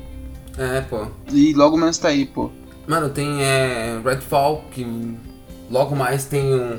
[0.56, 1.06] É, pô.
[1.30, 2.50] E logo menos tá aí, pô.
[2.86, 4.86] Mano, tem é, Redfall, que
[5.68, 6.78] logo mais tem um,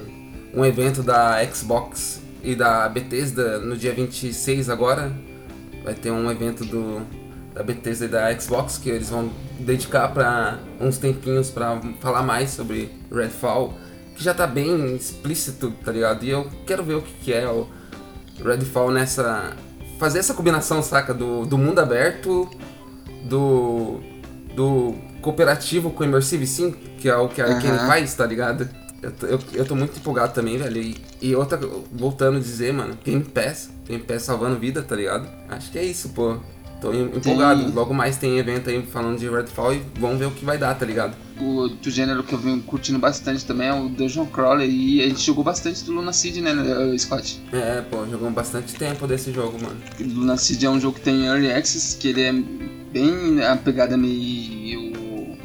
[0.56, 5.12] um evento da Xbox e da Bethesda no dia 26 agora.
[5.84, 7.02] Vai ter um evento do,
[7.54, 9.30] da Bethesda e da Xbox que eles vão
[9.60, 13.74] dedicar para uns tempinhos para falar mais sobre Redfall,
[14.16, 16.24] que já tá bem explícito, tá ligado?
[16.24, 17.68] E eu quero ver o que, que é o
[18.44, 19.56] Redfall nessa.
[20.00, 21.14] Fazer essa combinação, saca?
[21.14, 22.50] Do, do mundo aberto,
[23.24, 24.00] do.
[24.56, 27.60] do cooperativo com Immersive Sim, que é o que a Aham.
[27.60, 28.70] Kenny faz, tá ligado?
[29.02, 30.82] Eu, tô- eu, eu tô muito empolgado também, velho.
[30.82, 31.60] E, e outra,
[31.92, 35.28] voltando a dizer, mano, Game Pass, Game Pass salvando vida, tá ligado?
[35.50, 36.38] Acho que é isso, pô.
[36.82, 37.64] Tô em- empolgado.
[37.64, 40.58] Tem- Logo mais tem evento aí falando de Redfall e vamos ver o que vai
[40.58, 41.16] dar, tá ligado?
[41.40, 44.70] O outro gênero que eu venho curtindo bastante também é o Dungeon Crawler.
[44.70, 46.52] E a gente jogou bastante do Luna Seed, né,
[46.98, 47.42] Scott?
[47.52, 49.78] É, pô, jogamos bastante tempo desse jogo, mano.
[50.00, 52.32] Luna Seed é um jogo que tem Early Access, que ele é
[52.92, 55.36] bem a pegada meio.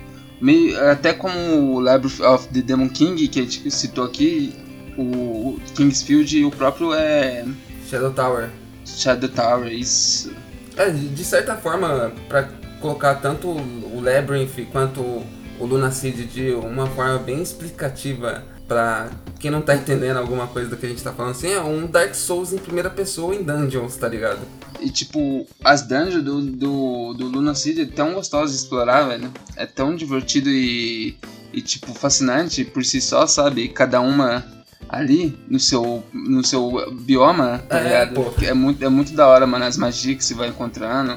[0.40, 1.38] meio até como
[1.74, 4.52] o Labyrinth of the Demon King, que a gente citou aqui,
[4.98, 7.44] o Kingsfield e o próprio é.
[7.88, 8.50] Shadow Tower.
[8.84, 10.30] Shadow Tower, isso.
[10.76, 12.48] É, de certa forma, pra
[12.80, 19.50] colocar tanto o Labyrinth quanto o Luna Seed de uma forma bem explicativa pra quem
[19.50, 22.14] não tá entendendo alguma coisa do que a gente tá falando assim, é um Dark
[22.14, 24.40] Souls em primeira pessoa em dungeons, tá ligado?
[24.80, 29.30] E tipo, as dungeons do, do, do Luna Seed é tão gostoso de explorar, velho.
[29.56, 31.16] É tão divertido e,
[31.52, 33.68] e tipo, fascinante por si só, sabe?
[33.68, 34.44] Cada uma
[34.88, 38.14] ali no seu, no seu bioma, tá É, ligado?
[38.14, 38.32] pô.
[38.44, 39.64] É muito, é muito da hora, mano.
[39.64, 41.16] As magias que você vai encontrando,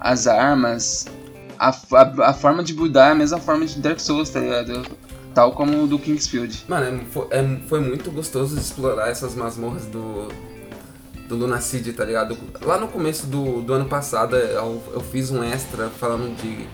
[0.00, 1.06] as armas,
[1.58, 4.84] a, a, a forma de buildar é a mesma forma de Dark Souls, tá ligado?
[5.34, 6.64] Tal como o do Kingsfield.
[6.68, 10.28] Mano, é- foi, é- foi muito gostoso explorar essas masmorras do,
[11.28, 12.36] do Luna Seed, tá ligado?
[12.62, 16.66] Lá no começo do, do ano passado eu, eu fiz um extra falando de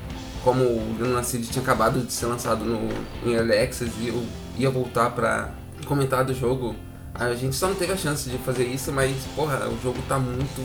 [0.42, 2.88] como o Luna Seed tinha acabado de ser lançado no,
[3.24, 4.24] em Early Access e eu
[4.56, 5.50] ia voltar pra
[5.86, 6.74] comentar do jogo.
[7.14, 10.18] A gente só não teve a chance de fazer isso, mas porra, o jogo tá
[10.18, 10.62] muito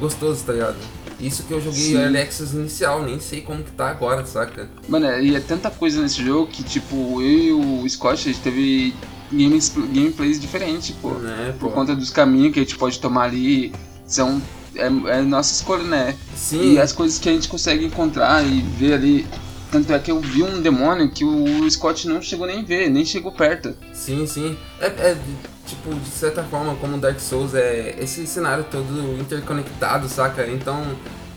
[0.00, 0.76] gostoso, tá ligado?
[1.20, 1.96] Isso que eu joguei Sim.
[1.96, 4.68] Early Access inicial, nem sei como que tá agora, saca?
[4.88, 8.42] Mano, e é tanta coisa nesse jogo que, tipo, eu e o Scott, a gente
[8.42, 8.92] teve
[9.32, 11.10] games, gameplays diferentes, pô.
[11.10, 11.74] Né, Por pô?
[11.74, 13.72] conta dos caminhos que a gente pode tomar ali,
[14.06, 14.42] são.
[14.74, 16.16] É, é nossa escolha, né?
[16.34, 19.26] Sim, E as coisas que a gente consegue encontrar e ver ali.
[19.74, 23.04] Tanto é que eu vi um demônio que o Scott não chegou nem ver, nem
[23.04, 23.76] chegou perto.
[23.92, 24.56] Sim, sim.
[24.80, 25.18] É, é,
[25.66, 30.46] tipo, de certa forma, como Dark Souls é esse cenário todo interconectado, saca?
[30.46, 30.80] Então,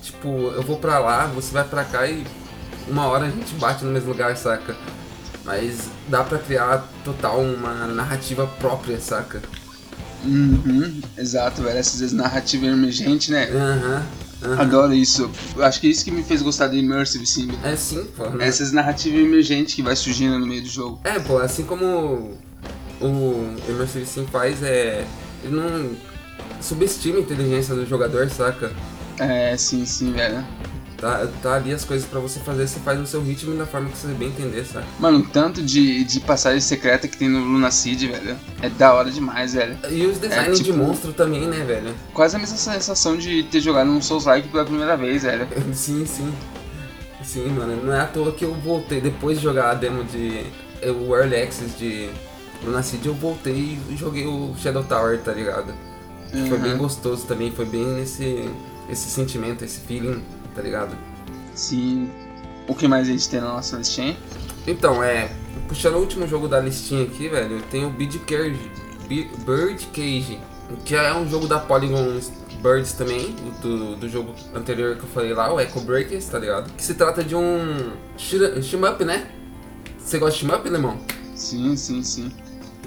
[0.04, 2.24] tipo, eu vou pra lá, você vai pra cá e
[2.88, 4.76] uma hora a gente bate no mesmo lugar, saca?
[5.44, 9.42] Mas dá pra criar total uma narrativa própria, saca?
[10.24, 11.80] Uhum, exato, velho.
[11.80, 13.50] Essas vezes narrativa emergente, né?
[13.50, 14.06] Aham.
[14.54, 14.62] Aham.
[14.62, 15.30] Adoro isso.
[15.60, 17.50] Acho que é isso que me fez gostar de Immersive Sim.
[17.64, 18.30] É sim, pô.
[18.30, 18.48] né?
[18.48, 21.00] Essas narrativas emergentes que vai surgindo no meio do jogo.
[21.04, 22.38] É, pô, assim como
[23.02, 25.06] o Immersive Sim faz, é.
[25.44, 25.92] Ele não
[26.62, 28.72] subestima a inteligência do jogador, saca?
[29.20, 30.44] É, sim, sim, velho.
[30.98, 33.68] Tá, tá ali as coisas pra você fazer, você faz no seu ritmo e da
[33.68, 34.88] forma que você bem entender, sabe?
[35.00, 38.36] Mano, o tanto de, de passagem secreta que tem no Luna Seed, velho.
[38.64, 39.78] É da hora demais, velho.
[39.92, 41.94] E os designs É, de tipo- monstro também, né, velho?
[42.16, 45.48] Quase a mesma sensação de ter jogado um Souls-like pela primeira vez, velho.
[45.72, 46.34] Sim, sim.
[47.24, 47.84] Sim, mano.
[47.86, 50.46] Não é à toa que eu voltei, depois de jogar a demo de.
[50.84, 52.10] O Early Access de
[52.64, 55.74] Luna Seed, eu voltei e joguei o Shadow Tower, tá ligado?
[56.50, 56.78] Foi bem Uhum.
[56.80, 58.50] gostoso também, foi bem nesse
[58.90, 60.24] esse sentimento, esse feeling,
[60.58, 60.98] tá ligado?
[61.54, 62.10] Sim.
[62.68, 64.18] O que mais a gente tem na nossa listinha?
[64.66, 65.32] Então, é.
[65.68, 68.72] Puxando o último jogo da listinha aqui, velho, tem o Bird Cage.
[69.08, 70.40] Bi- Bird Cage.
[70.84, 72.20] Que é um jogo da Polygon
[72.62, 76.74] Birds também, do, do jogo anterior que eu falei lá, o Echo Breakers, tá ligado?
[76.74, 79.30] Que se trata de um shmup, né?
[80.00, 80.98] Você gosta de shmup, Lemão?
[81.36, 82.32] Sim, sim, sim.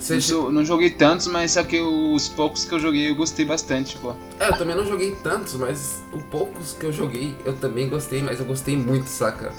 [0.09, 3.44] Eu jo- não joguei tantos, mas só que os poucos que eu joguei eu gostei
[3.44, 4.12] bastante, pô.
[4.38, 8.22] É, eu também não joguei tantos, mas os poucos que eu joguei eu também gostei,
[8.22, 9.53] mas eu gostei muito, saca?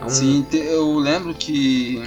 [0.00, 2.02] É um- Sim, eu lembro que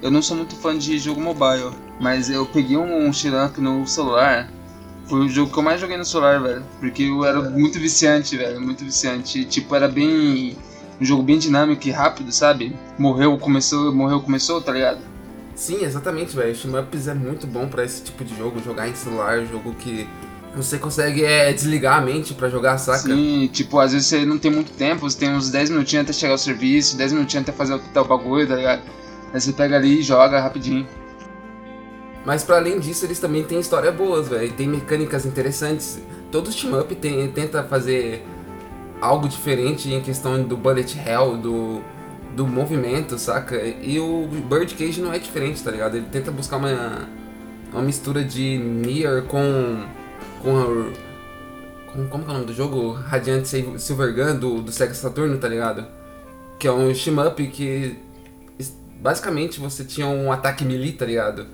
[0.00, 3.86] eu não sou muito fã de jogo mobile, mas eu peguei um, um Shirank no
[3.86, 4.50] celular.
[5.06, 6.62] Foi o jogo que eu mais joguei no celular, velho.
[6.80, 8.60] Porque eu era muito viciante, velho.
[8.60, 9.42] Muito viciante.
[9.46, 10.56] Tipo, era bem.
[11.00, 12.76] Um jogo bem dinâmico e rápido, sabe?
[12.98, 14.98] Morreu, começou, morreu, começou, tá ligado?
[15.58, 16.54] Sim, exatamente, velho.
[16.54, 20.08] Shmups é muito bom pra esse tipo de jogo, jogar em celular, jogo que
[20.54, 23.00] você consegue é, desligar a mente pra jogar, saca?
[23.00, 26.12] Sim, tipo, às vezes você não tem muito tempo, você tem uns 10 minutinhos até
[26.12, 28.82] chegar ao serviço, 10 minutinhos até fazer o tal bagulho, tá ligado?
[29.34, 30.86] Aí você pega ali e joga rapidinho.
[32.24, 34.52] Mas para além disso, eles também têm histórias boas, velho.
[34.52, 35.98] Tem mecânicas interessantes.
[36.30, 38.24] Todo team up tem, tenta fazer
[39.00, 41.82] algo diferente em questão do bullet hell, do,
[42.34, 43.56] do movimento, saca?
[43.56, 45.96] E o Birdcage não é diferente, tá ligado?
[45.96, 47.08] Ele tenta buscar uma,
[47.72, 49.84] uma mistura de Nier com.
[50.42, 52.92] com, a, com como é o nome do jogo?
[52.92, 53.44] Radiant
[53.78, 55.86] Silver Gun do, do Sega Saturno, tá ligado?
[56.58, 57.96] Que é um team up que
[59.00, 61.46] basicamente você tinha um ataque melee, tá ligado?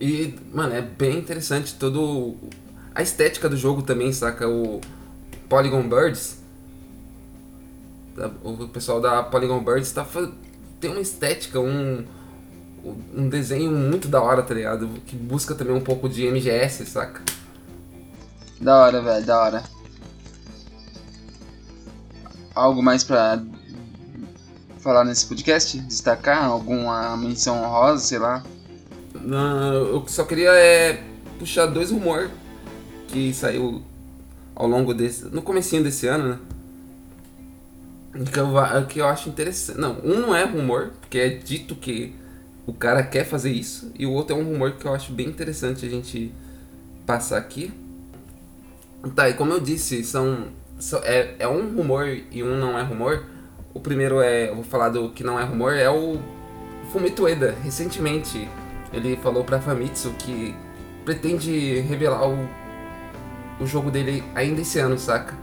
[0.00, 2.36] E, mano, é bem interessante todo.
[2.94, 4.48] A estética do jogo também, saca?
[4.48, 4.80] O
[5.48, 6.41] Polygon Birds.
[8.42, 10.06] O pessoal da Polygon Birds tá,
[10.80, 12.04] tem uma estética, um,
[13.14, 14.88] um desenho muito da hora, tá ligado?
[15.06, 17.22] Que busca também um pouco de MGS, saca?
[18.60, 19.62] Da hora, velho, da hora.
[22.54, 23.42] Algo mais pra
[24.80, 25.78] falar nesse podcast?
[25.80, 26.44] Destacar?
[26.44, 28.42] Alguma menção honrosa, sei lá?
[29.24, 31.02] eu só queria é,
[31.38, 32.30] puxar dois rumores
[33.08, 33.82] que saiu
[34.54, 35.24] ao longo desse.
[35.26, 36.38] no comecinho desse ano, né?
[38.12, 39.78] Que eu, que eu acho interessante.
[39.78, 42.14] Não, um não é rumor, porque é dito que
[42.66, 45.26] o cara quer fazer isso, e o outro é um rumor que eu acho bem
[45.28, 46.32] interessante a gente
[47.06, 47.72] passar aqui.
[49.16, 50.46] Tá, e como eu disse, são,
[50.78, 53.24] são é, é um rumor e um não é rumor.
[53.74, 56.20] O primeiro é, vou falar do que não é rumor, é o
[56.92, 57.56] Fumito Ueda.
[57.64, 58.48] Recentemente
[58.92, 60.54] ele falou pra Famitsu que
[61.04, 62.48] pretende revelar o,
[63.58, 65.34] o jogo dele ainda esse ano, saca?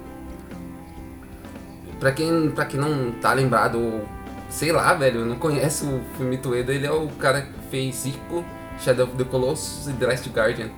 [2.00, 4.02] Pra quem, pra quem não tá lembrado,
[4.50, 8.44] sei lá, velho, não conhece o Fumito Ueda, ele é o cara que fez Ico,
[8.80, 10.70] Shadow of the Colossus e The Last Guardian.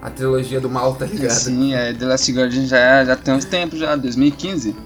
[0.00, 1.30] A trilogia do mal, tá ligado?
[1.30, 4.76] Sim, é, The Last Guardian já, já tem uns tempos já, 2015.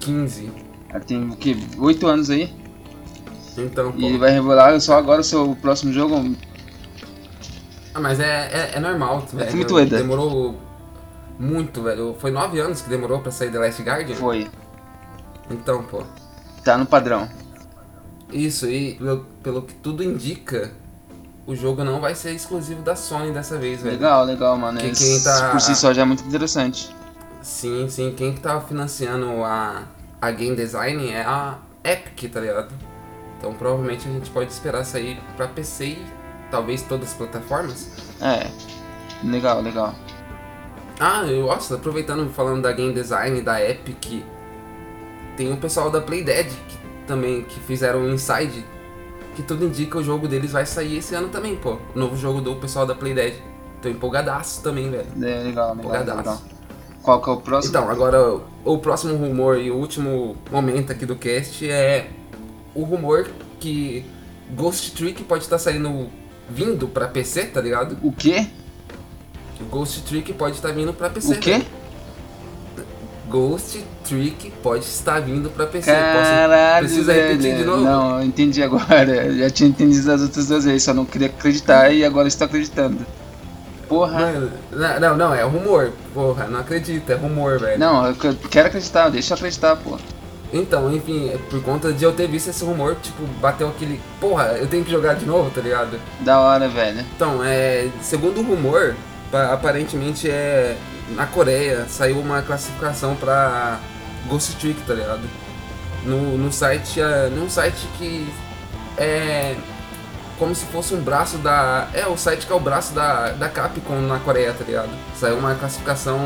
[0.00, 0.50] 15.
[0.92, 1.56] Já tem o que?
[1.78, 2.52] 8 anos aí?
[3.56, 6.34] Então, e ele vai revelar só agora o seu próximo jogo.
[7.94, 9.56] Ah, mas é, é, é normal, é velho.
[9.56, 10.58] Muito Demorou
[11.38, 12.16] muito, velho.
[12.18, 14.16] Foi nove anos que demorou pra sair The Last Guardian?
[14.16, 14.48] Foi.
[15.50, 16.02] Então, pô.
[16.64, 17.28] Tá no padrão.
[18.32, 20.72] Isso, e pelo, pelo que tudo indica,
[21.46, 23.94] o jogo não vai ser exclusivo da Sony dessa vez, velho.
[23.94, 24.80] Legal, legal, mano.
[24.80, 25.50] Que quem tá...
[25.52, 26.94] Por si só já é muito interessante.
[27.40, 28.12] Sim, sim.
[28.16, 29.84] Quem que tá financiando a,
[30.20, 32.74] a game design é a Epic, tá ligado?
[33.38, 36.06] Então provavelmente a gente pode esperar sair para PC e
[36.50, 37.88] talvez todas as plataformas.
[38.20, 38.50] É,
[39.22, 39.94] legal, legal.
[40.98, 44.24] Ah, eu gosto, aproveitando falando da game design da Epic,
[45.36, 48.64] tem o pessoal da Playdead que também que fizeram o Inside,
[49.34, 51.78] que tudo indica o jogo deles vai sair esse ano também, pô.
[51.94, 53.36] O novo jogo do pessoal da Playdead.
[53.82, 55.06] Tô empolgadaço também, velho.
[55.22, 56.18] É, legal, empolgadaço.
[56.18, 56.42] legal.
[57.02, 57.70] Qual que é o próximo?
[57.70, 62.10] Então, agora o próximo rumor e o último momento aqui do cast é
[62.74, 63.28] o rumor
[63.60, 64.04] que
[64.50, 66.08] Ghost Trick pode estar saindo
[66.50, 67.96] vindo para PC, tá ligado?
[68.02, 68.46] O quê?
[69.70, 71.34] Ghost Trick pode estar vindo para PC.
[71.34, 71.62] O quê?
[73.28, 75.90] Ghost Trick pode estar vindo para PC.
[75.90, 76.94] Caralho, Posso...
[76.94, 77.28] Precisa velho.
[77.28, 77.82] repetir de novo?
[77.82, 79.26] Não, eu entendi agora.
[79.26, 82.44] Eu já tinha entendido as outras duas vezes, só não queria acreditar e agora estou
[82.46, 83.04] acreditando.
[83.88, 84.32] Porra.
[84.72, 85.92] Não, não, não, é rumor.
[86.12, 87.78] Porra, não acredito, é rumor, velho.
[87.78, 88.14] Não, eu
[88.50, 90.00] quero acreditar, deixa eu acreditar, porra.
[90.52, 94.00] Então, enfim, é por conta de eu ter visto esse rumor, tipo, bateu aquele.
[94.20, 95.98] Porra, eu tenho que jogar de novo, tá ligado?
[96.20, 97.04] Da hora, velho.
[97.14, 97.88] Então, é.
[98.00, 98.94] Segundo o rumor,
[99.32, 100.76] aparentemente é.
[101.10, 103.78] Na Coreia saiu uma classificação pra
[104.26, 105.22] Ghost Trick, tá ligado?
[106.04, 107.00] No, no site.
[107.00, 108.26] É, num site que
[108.96, 109.56] é.
[110.38, 111.88] Como se fosse um braço da.
[111.94, 114.90] É, o site que é o braço da, da Capcom na Coreia, tá ligado?
[115.14, 116.18] Saiu uma classificação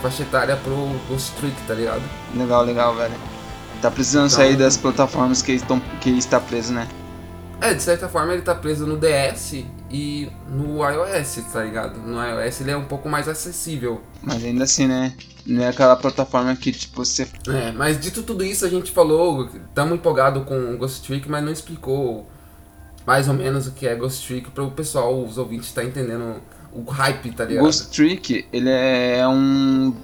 [0.00, 0.74] faixa etária pro
[1.08, 2.02] Ghost Trick, tá ligado?
[2.34, 3.14] Legal, legal, velho.
[3.80, 6.88] Tá precisando então, sair das plataformas que, estão, que está preso, né?
[7.60, 11.98] É, de certa forma ele tá preso no DS e no iOS, tá ligado?
[11.98, 14.00] No iOS ele é um pouco mais acessível.
[14.22, 15.14] Mas ainda assim, né?
[15.46, 17.28] Não é aquela plataforma que, tipo, você.
[17.48, 21.52] É, mas dito tudo isso, a gente falou, estamos empolgado com Ghost Trick, mas não
[21.52, 22.26] explicou
[23.06, 25.86] mais ou menos o que é Ghost Trick para o pessoal, os ouvintes, estar tá
[25.86, 26.40] entendendo
[26.72, 27.64] o hype, tá ligado?
[27.64, 29.94] Ghost Trick, ele é um.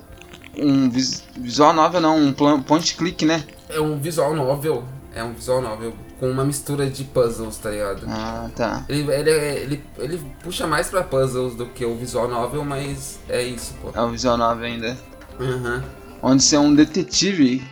[0.61, 3.45] Um visual novel, não, um point click, né?
[3.69, 4.85] é um visual novel.
[5.15, 8.07] É um visual novel com uma mistura de puzzles, tá ligado?
[8.09, 8.85] Ah, tá.
[8.89, 13.43] Ele, ele, ele, ele puxa mais pra puzzles do que o visual novel, mas é
[13.43, 13.91] isso, pô.
[13.95, 14.97] É o visual novel ainda.
[15.39, 15.83] Uhum.
[16.23, 17.65] Onde você é um detetive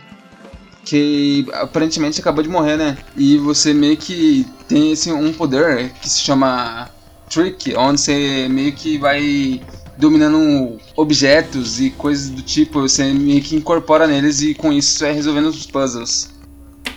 [0.85, 2.97] que aparentemente acabou de morrer, né?
[3.17, 6.89] E você meio que tem esse um poder que se chama
[7.29, 9.61] Trick, onde você meio que vai
[9.97, 15.05] dominando objetos e coisas do tipo, você meio que incorpora neles e com isso você
[15.05, 16.29] vai resolvendo os puzzles.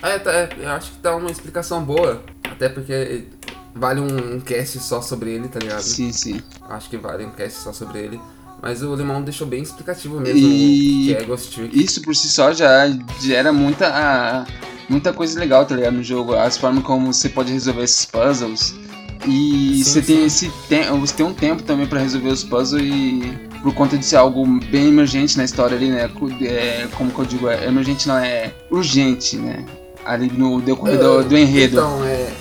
[0.01, 2.23] É, tá, é, eu acho que tá uma explicação boa.
[2.49, 3.25] Até porque
[3.75, 5.81] vale um, um cast só sobre ele, tá ligado?
[5.81, 6.41] Sim, sim.
[6.69, 8.19] Acho que vale um cast só sobre ele.
[8.61, 11.83] Mas o Limão deixou bem explicativo mesmo E- que é Ghost Trick.
[11.83, 12.85] Isso por si só já
[13.19, 14.45] gera muita,
[14.87, 15.93] muita coisa legal, tá ligado?
[15.95, 16.35] No jogo.
[16.35, 18.75] As formas como você pode resolver esses puzzles.
[19.27, 20.15] E Sim, você sim.
[20.15, 20.97] tem esse tempo.
[20.99, 23.51] Você tem um tempo também pra resolver os puzzles e.
[23.63, 26.09] Por conta de ser algo bem emergente na história ali, né?
[26.41, 27.47] É, como que eu digo?
[27.47, 29.63] É, emergente não, é urgente, né?
[30.05, 31.77] Ali no decorrer do, do enredo.
[31.77, 32.33] Então, é.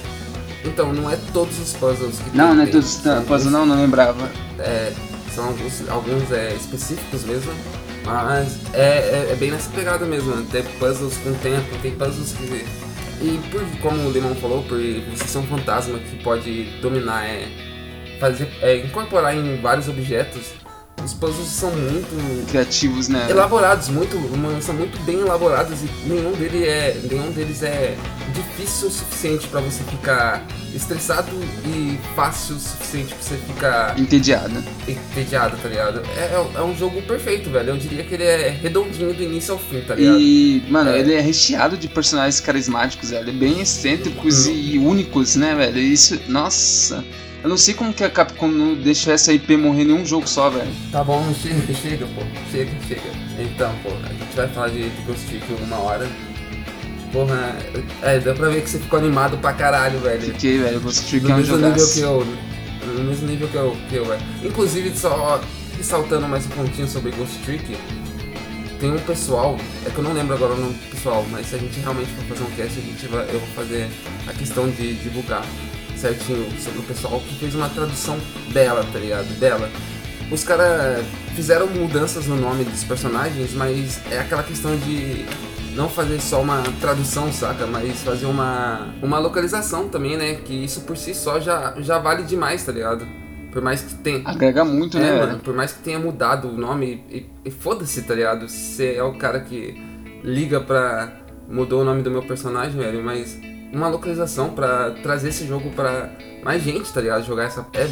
[0.65, 2.87] Então, não é todos os puzzles que não, tem, não é todos.
[2.87, 4.31] são Puzzle não, não lembrava.
[4.59, 4.93] É,
[5.35, 7.53] são alguns, alguns é, específicos mesmo,
[8.05, 10.35] mas é, é, é bem nessa pegada mesmo.
[10.35, 10.45] né?
[10.51, 12.67] Tem puzzles com tempo, tem puzzles que.
[13.23, 17.49] E por, como o Limão falou, por você ser um fantasma que pode dominar, é,
[18.19, 20.53] fazer, é, incorporar em vários objetos,
[21.05, 23.27] os puzzles são muito Criativos, né?
[23.31, 24.17] elaborados, muito,
[24.63, 27.97] são muito bem elaborados e nenhum deles é, nenhum deles é
[28.35, 31.31] difícil o suficiente pra você ficar estressado
[31.67, 34.63] e fácil o suficiente pra você ficar Entediado.
[34.87, 36.03] entediado, tá ligado?
[36.17, 37.71] É, é- é um jogo perfeito, velho.
[37.71, 40.19] Eu diria que ele é redondinho do início ao fim, tá ligado?
[40.21, 41.01] E, mano, É.
[41.01, 43.33] ele é recheado de personagens carismáticos, velho.
[43.33, 45.79] Bem excêntricos e únicos, né, velho?
[45.79, 47.05] Isso, nossa.
[47.43, 50.29] Eu não sei como que a Capcom não deixou essa IP morrer em um jogo
[50.29, 50.71] só, velho.
[50.93, 52.21] Tá bom, chega, chega, pô.
[52.53, 53.01] Chega, chega.
[53.39, 56.07] Então, pô, a gente vai falar de, Ghost Trick uma hora.
[57.13, 57.57] Porra,
[58.03, 60.21] é, dá pra ver que você ficou animado pra caralho, velho.
[60.21, 60.81] Fiquei, velho.
[60.81, 61.95] Ghost Trick é um mesmo nível jogaço.
[61.95, 62.27] que eu.
[62.87, 64.23] No mesmo nível que eu, que eu, velho.
[64.45, 65.41] Inclusive, só
[65.79, 67.75] ressaltando mais um pontinho sobre Ghost Trick,
[68.79, 71.55] tem um pessoal, é que eu não lembro agora o nome do pessoal, mas se
[71.55, 73.89] a gente realmente for fazer um cast, a gente vai, eu vou fazer
[74.27, 75.45] a questão de divulgar
[76.01, 78.19] certinho sobre o pessoal que fez uma tradução
[78.53, 79.27] dela, tá ligado?
[79.39, 79.71] Dela.
[80.31, 85.25] Os caras fizeram mudanças no nome dos personagens, mas é aquela questão de
[85.75, 87.67] não fazer só uma tradução, saca?
[87.67, 90.35] Mas fazer uma, uma localização também, né?
[90.35, 93.07] Que isso por si só já, já vale demais, tá ligado?
[93.53, 94.23] Por mais que tenha.
[94.25, 98.03] Agrega muito, É, né, mano, por mais que tenha mudado o nome, e, e foda-se,
[98.03, 98.49] tá ligado?
[98.49, 99.75] Você é o cara que
[100.23, 101.13] liga pra.
[101.49, 103.37] mudou o nome do meu personagem, velho, mas
[103.73, 106.11] uma localização pra trazer esse jogo pra
[106.43, 107.25] mais gente, tá ligado?
[107.27, 107.67] Jogar essa.
[107.75, 107.89] É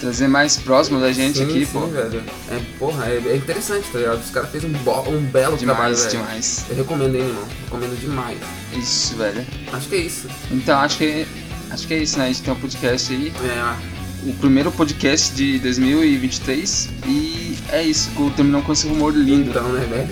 [0.00, 1.86] Trazer mais próximo da gente sim, aqui, sim, pô.
[1.86, 2.22] velho.
[2.50, 4.20] É, porra, é, é interessante, tá ligado?
[4.20, 6.66] Os caras fez um, bo- um belo trabalho, Demais, demais.
[6.68, 7.44] Eu recomendo, hein, irmão?
[7.64, 8.38] Recomendo demais.
[8.74, 9.46] Isso, velho.
[9.72, 10.28] Acho que é isso.
[10.50, 11.26] Então, acho que.
[11.70, 12.24] Acho que é isso, né?
[12.24, 13.32] A gente tem um podcast aí.
[13.42, 16.90] É, O primeiro podcast de 2023.
[17.06, 18.10] E é isso.
[18.36, 19.48] Terminou com esse rumor lindo.
[19.50, 20.08] então, né, velho?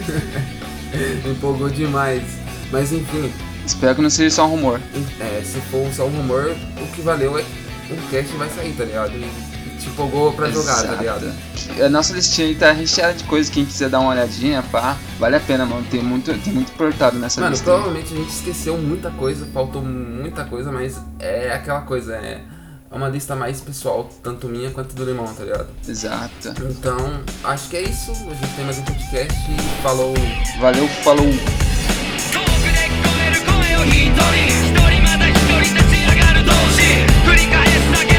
[1.25, 2.23] Me empolgou demais.
[2.73, 3.31] Mas enfim,
[3.67, 4.81] Espero que não seja só um rumor.
[5.21, 7.43] É, se for só um rumor, o que valeu é
[7.91, 9.13] o cast vai sair, tá ligado?
[9.13, 10.99] E te empolgou pra jogar, tá Exato.
[10.99, 11.33] ligado?
[11.85, 13.53] A nossa listinha aí tá recheada de coisas.
[13.53, 15.85] Quem quiser dar uma olhadinha, pá, vale a pena, mano.
[15.91, 17.71] Tem muito, tem muito portado nessa Mano, lista.
[17.71, 17.77] aí.
[17.77, 22.41] provavelmente a gente esqueceu muita coisa, faltou muita coisa, mas é aquela coisa, é
[22.91, 25.67] é uma lista mais pessoal, tanto minha quanto do Limão, tá ligado?
[25.89, 26.55] Exato.
[26.71, 26.97] Então,
[27.43, 28.13] acho que é isso.
[28.13, 30.15] A gente tem mais um podcast e falou.
[30.61, 31.27] Valeu, falou.
[33.83, 34.15] 一人
[34.47, 36.83] 一人また一人立ち上がる同士
[37.27, 38.14] 繰り返すだけ。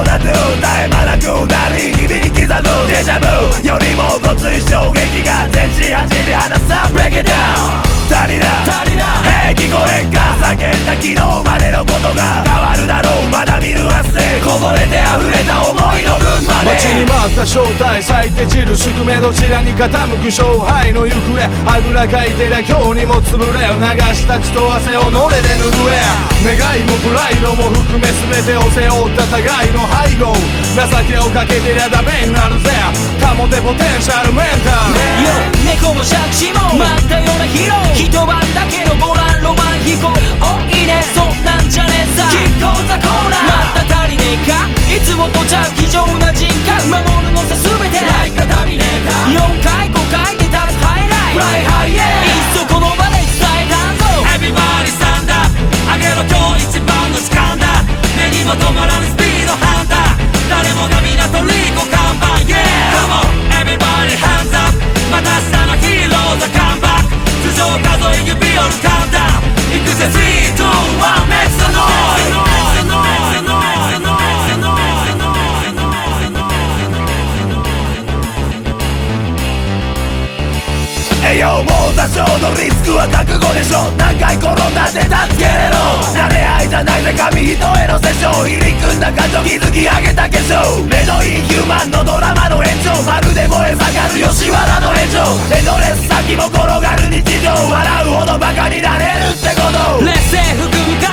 [0.00, 0.08] yo, what you gonna do?
[0.08, 0.40] What you gonna do?
[0.60, 3.26] 絶え間なく鳴り響き刻むデジャブ。
[3.66, 7.80] よりもごつい衝撃が全地端で離さ Break it down
[8.10, 10.18] 足りな足りな Hey 聞こえんか。
[10.40, 13.28] 叫んだ昨日までのことが変わるだろう。
[13.30, 16.74] まだ見ぬ明日こぼれて溢れた思いの分まで。
[16.74, 19.86] 待ちに待った正体咲いて散る宿命どちらに傾
[20.18, 21.38] く勝敗の行方。
[21.70, 26.39] あぐらかいてりゃ今日にも潰れ流した血と汗をのれで拭え。
[26.40, 30.32] 願いもプライドも含め全てを背負った互いの背後
[30.72, 32.70] 情けをかけてりゃダメになるぜ。
[33.20, 34.96] 保てポテンシャルメンタル。
[35.64, 36.76] 猫もシャチも。
[36.78, 37.38] 待ったよう。
[37.38, 42.24] なヒーロー一晩だけのボランロマン飛行おいいねそんなんじゃねえさ。
[42.32, 43.76] キッコーザコーナー。
[43.76, 44.64] また足りねえか？
[44.88, 48.00] いつもとちゃう非常な人格守るのさ全て。
[48.00, 53.20] ライカタビネーター4回5回で立つハイライトフライハイエーいっそこの場で
[55.86, 57.82] 上げろ今日一番の時間だ
[58.16, 60.22] 目にも止まらぬスピードハンター。
[60.50, 62.58] 誰もが皆とリコ看板 Yeah!
[62.94, 63.26] Come on!
[63.62, 64.74] Everybody hands up!
[65.10, 67.14] また明日のヒーローザカンバック。
[67.48, 69.50] 頭上数え指折るカウンター。
[69.70, 70.06] 行くぜ。
[70.06, 72.49] 3 2 1 Make the noise!
[81.30, 81.62] てよ。
[81.62, 83.86] もう多少のリスクは覚悟でしょ。
[83.94, 85.78] 何回転んだって助けれろ。
[86.10, 90.82] 慣れ合いじゃないぜ紙一重のセッション入り組んだ感情築き上げた化粧。
[90.90, 93.86] 目のインヒューマンのドラマの延長まるで燃え盛
[94.18, 95.22] る吉原の炎上。
[95.54, 97.54] エンドレス先も転がる日常。
[97.54, 100.02] 笑うほどバカになれるってこと。
[100.02, 101.09] 劣勢吹く向か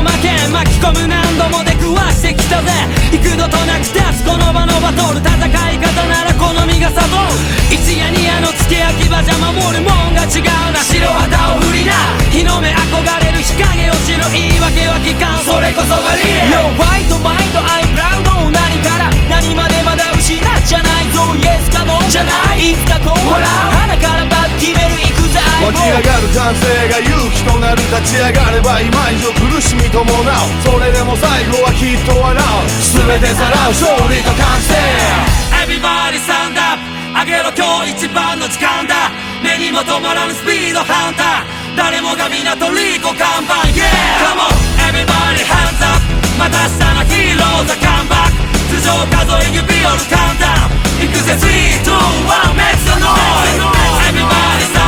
[0.00, 2.70] 負け巻き込む何度も出くわしてきたぜ。
[3.12, 7.36] 幾度となく立つこの場のバトル戦い方なら好みが悟る。
[7.70, 10.80] 一夜二夜の付け焼き場じゃ守るもんが違うな。
[10.80, 11.92] 白旗を振りな
[12.32, 15.44] 日の目憧れる日陰を知る言い訳は聞かん。
[15.44, 16.54] それこそがリレー。
[16.54, 19.10] Yo ファイトマインドアイプラウド何から。
[19.28, 21.34] 何までまだ失っちゃないぞ。
[21.36, 22.72] イエスかノーじゃない。
[22.72, 23.18] いつかこう。
[23.30, 25.09] 笑う鼻からバッ決める
[25.60, 30.08] 湧き上がる歓声が勇気となる立ち上がれば今以上苦しみ伴う
[30.64, 32.40] それでも最後はきっと笑う
[32.96, 34.76] 全てさらう勝利と歓声
[35.60, 36.80] Everybody stand up
[37.12, 39.10] 上げろ今日一番の時間だ。
[39.42, 41.76] 目にも止まらぬスピードハンター。
[41.76, 43.90] 誰もが皆とリーコ看板 Yeah!
[44.30, 44.54] Come on!
[44.88, 45.98] Everybody hands up
[46.38, 48.46] また明日のヒーローザカンバック。
[48.78, 50.80] 頭上数え指折るカウンター。
[51.02, 53.58] 行くぜ3、2、1 Make the noise!
[54.06, 54.79] Everybody stand up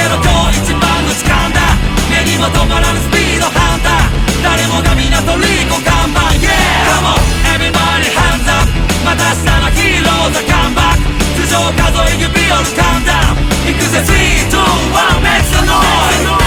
[0.00, 1.60] 0と一番の時間だ。
[2.08, 4.42] 目にも止まらぬスピードハンター。
[4.42, 6.56] 誰もが港とリコ看板 Yeah!
[6.88, 7.20] Come on!
[7.52, 8.64] Everybody hands up!
[9.04, 11.04] また明日のヒーローザカンバック。
[11.52, 13.36] 頭上数え指折るカウンダウ
[13.68, 14.00] 行くぜ。
[14.00, 14.08] 3、
[14.48, 16.39] 2、1 Make the noise!